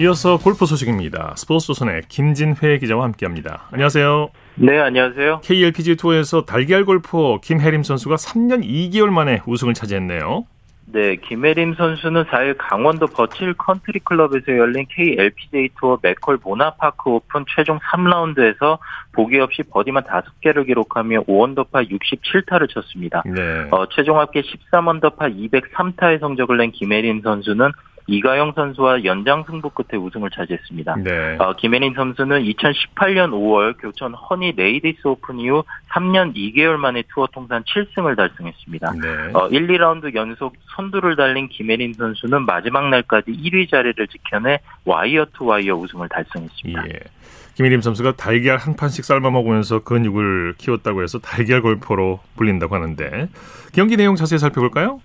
[0.00, 1.34] 이어서 골프 소식입니다.
[1.36, 3.64] 스포츠조선의 김진회 기자와 함께합니다.
[3.72, 4.28] 안녕하세요.
[4.54, 5.40] 네, 안녕하세요.
[5.42, 10.44] KLPGA 투어에서 달걀 골퍼 김해림 선수가 3년 2개월 만에 우승을 차지했네요.
[10.92, 17.80] 네, 김해림 선수는 4일 강원도 버치힐 컨트리 클럽에서 열린 KLPGA 투어 맥콜 모나파크 오픈 최종
[17.80, 18.78] 3라운드에서
[19.10, 23.24] 보기 없이 버디만 5개를 기록하며 5언더파 67타를 쳤습니다.
[23.26, 23.66] 네.
[23.72, 27.72] 어, 최종 합계 13언더파 203타의 성적을 낸 김해림 선수는
[28.08, 30.96] 이가영 선수와 연장 승부 끝에 우승을 차지했습니다.
[31.04, 31.36] 네.
[31.38, 37.62] 어, 김해림 선수는 2018년 5월 교촌 허니 레이디스 오픈 이후 3년 2개월 만에 투어 통산
[37.64, 38.92] 7승을 달성했습니다.
[39.02, 39.08] 네.
[39.34, 45.44] 어, 1, 2라운드 연속 선두를 달린 김해림 선수는 마지막 날까지 1위 자리를 지켜내 와이어 투
[45.44, 46.88] 와이어 우승을 달성했습니다.
[46.88, 47.00] 예.
[47.56, 53.28] 김혜림 선수가 달걀 한 판씩 삶아 먹으면서 근육을 키웠다고 해서 달걀 골퍼로 불린다고 하는데
[53.72, 55.00] 경기 내용 자세히 살펴볼까요?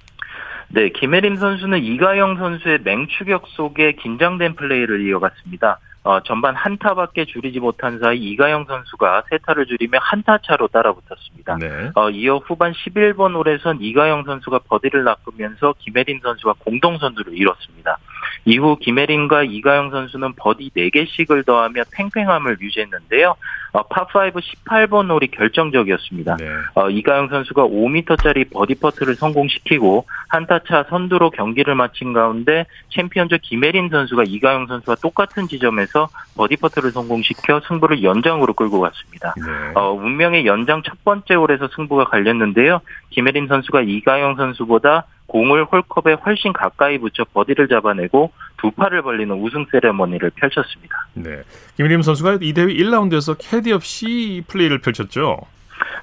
[0.73, 5.79] 네, 김혜림 선수는 이가영 선수의 맹추격 속에 긴장된 플레이를 이어갔습니다.
[6.03, 11.57] 어, 전반 한타밖에 줄이지 못한 사이 이가영 선수가 세타를 줄이며 한타 차로 따라붙었습니다.
[11.59, 11.91] 네.
[11.93, 17.99] 어, 이어 후반 11번 홀에선 이가영 선수가 버디를 낚으면서 김혜림 선수가 공동 선두를 이뤘습니다.
[18.45, 23.35] 이후 김혜림과 이가영 선수는 버디 4개씩을 더하며 팽팽함을 유지했는데요.
[23.73, 26.37] 어, 파5 18번 홀이 결정적이었습니다.
[26.37, 26.45] 네.
[26.75, 34.23] 어, 이가영 선수가 5m짜리 버디 퍼트를 성공시키고 한타차 선두로 경기를 마친 가운데 챔피언조 김혜림 선수가
[34.27, 39.33] 이가영 선수와 똑같은 지점에서 버디 퍼트를 성공시켜 승부를 연장으로 끌고 갔습니다.
[39.37, 39.43] 네.
[39.73, 42.81] 어, 운명의 연장 첫 번째 홀에서 승부가 갈렸는데요.
[43.09, 49.65] 김혜림 선수가 이가영 선수보다 공을 홀컵에 훨씬 가까이 붙여 버디를 잡아내고 두 팔을 벌리는 우승
[49.71, 51.07] 세레머니를 펼쳤습니다.
[51.13, 51.41] 네.
[51.77, 55.39] 김혜림 선수가 이 대회 1라운드에서 캐디 없이 플레이를 펼쳤죠.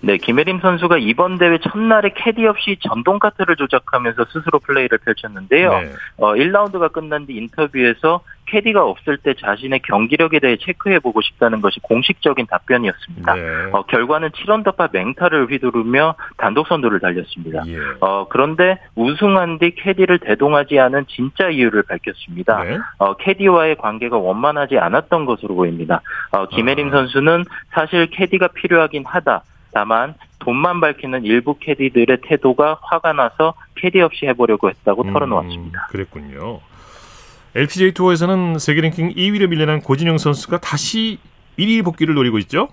[0.02, 5.70] 네, 김혜림 선수가 이번 대회 첫날에 캐디 없이 전동 카트를 조작하면서 스스로 플레이를 펼쳤는데요.
[5.70, 5.92] 네.
[6.16, 12.46] 어, 1라운드가 끝난 뒤 인터뷰에서 캐디가 없을 때 자신의 경기력에 대해 체크해보고 싶다는 것이 공식적인
[12.46, 13.34] 답변이었습니다.
[13.34, 13.42] 네.
[13.72, 17.62] 어, 결과는 7언더파 맹타를 휘두르며 단독 선두를 달렸습니다.
[17.68, 17.78] 예.
[18.00, 22.64] 어, 그런데 우승한 뒤 캐디를 대동하지 않은 진짜 이유를 밝혔습니다.
[22.64, 22.78] 네.
[22.98, 26.00] 어, 캐디와의 관계가 원만하지 않았던 것으로 보입니다.
[26.32, 26.90] 어, 김혜림 아.
[26.90, 29.42] 선수는 사실 캐디가 필요하긴 하다.
[29.72, 35.88] 다만 돈만 밝히는 일부 캐디들의 태도가 화가 나서 캐디 없이 해보려고 했다고 음, 털어놓았습니다.
[35.90, 36.60] 그랬군요.
[37.54, 41.18] LPGA 투어에서는 세계 랭킹 2위를 밀려난 고진영 선수가 다시
[41.58, 42.68] 1위 복귀를 노리고 있죠?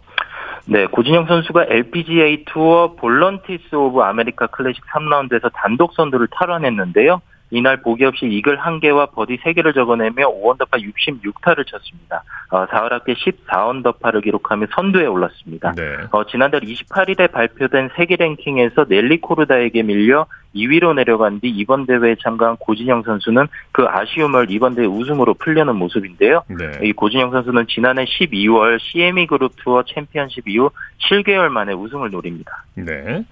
[0.65, 7.21] 네, 고진영 선수가 LPGA 투어 볼런티스 오브 아메리카 클래식 3라운드에서 단독 선두를 탈환했는데요.
[7.49, 12.23] 이날 보기 없이 이글 1개와 버디 3개를 적어내며 5언더파 66타를 쳤습니다.
[12.49, 15.73] 어, 4월 합계 14언더파를 기록하며 선두에 올랐습니다.
[15.75, 15.83] 네.
[16.11, 22.57] 어, 지난달 28일에 발표된 세계 랭킹에서 넬리 코르다에게 밀려 2위로 내려간 뒤 이번 대회에 참가한
[22.57, 26.43] 고진영 선수는 그 아쉬움을 이번 대회 우승으로 풀려는 모습인데요.
[26.47, 26.71] 네.
[26.81, 30.69] 이 고진영 선수는 지난해 12월 CME 그룹 투어 챔피언십 이후
[31.09, 32.65] 7개월 만에 우승을 노립니다.
[32.75, 33.23] 네.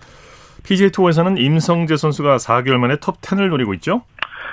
[0.66, 4.01] PGA 투어에서는 임성재 선수가 4개월 만에 톱 10을 노리고 있죠.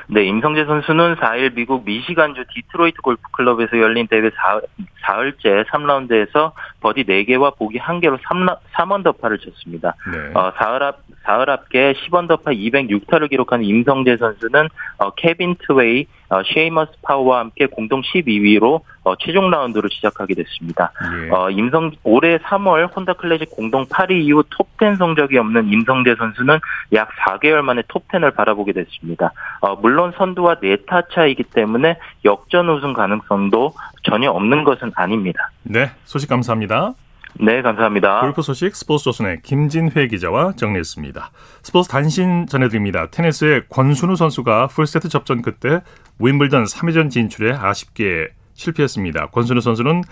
[0.09, 4.61] 네, 임성재 선수는 4일 미국 미시간주 디트로이트 골프 클럽에서 열린 대회 4,
[5.01, 9.95] 사흘째 3라운드에서 버디 4개와 보기 1개로 3, 3언더파를 쳤습니다.
[10.13, 10.39] 네.
[10.39, 16.93] 어, 사흘 합, 사흘 합계 10언더파 206타를 기록한 임성재 선수는 어, 케빈 트웨이, 어, 쉐이머스
[17.03, 20.93] 파워와 함께 공동 12위로 어, 최종 라운드를 시작하게 됐습니다.
[21.27, 21.31] 예.
[21.31, 26.61] 어, 임성 올해 3월 혼다 클래식 공동 8위 이후 톱10 성적이 없는 임성재 선수는
[26.93, 29.33] 약 4개월 만에 톱10을 바라보게 됐습니다.
[29.61, 33.75] 어, 물론 선두와 4타 차이기 때문에 역전 우승 가능성도
[34.05, 35.51] 전혀 없는 것은 아닙니다.
[35.65, 36.95] 네, 소식 감사합니다.
[37.41, 38.21] 네, 감사합니다.
[38.21, 41.31] 골프 소식 스포츠 조선의 김진회 기자와 정리했습니다.
[41.63, 43.09] 스포츠 단신 전해드립니다.
[43.11, 45.81] 테니스의 권순우 선수가 풀세트 접전 끝에
[46.19, 49.31] 윈블던 3회전 진출에 아쉽게 실패했습니다.
[49.31, 50.03] 권순우 선수는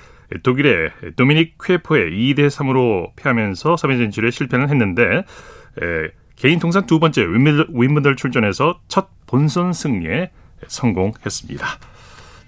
[0.42, 5.24] 독일의 도미닉 퀘퍼에 2대 3으로 패하면서 3회전 진출에 실패는 했는데
[5.82, 7.26] 에, 개인 통산 두 번째
[7.68, 10.30] 윈블던 출전에서 첫 본선 승리에
[10.66, 11.66] 성공했습니다.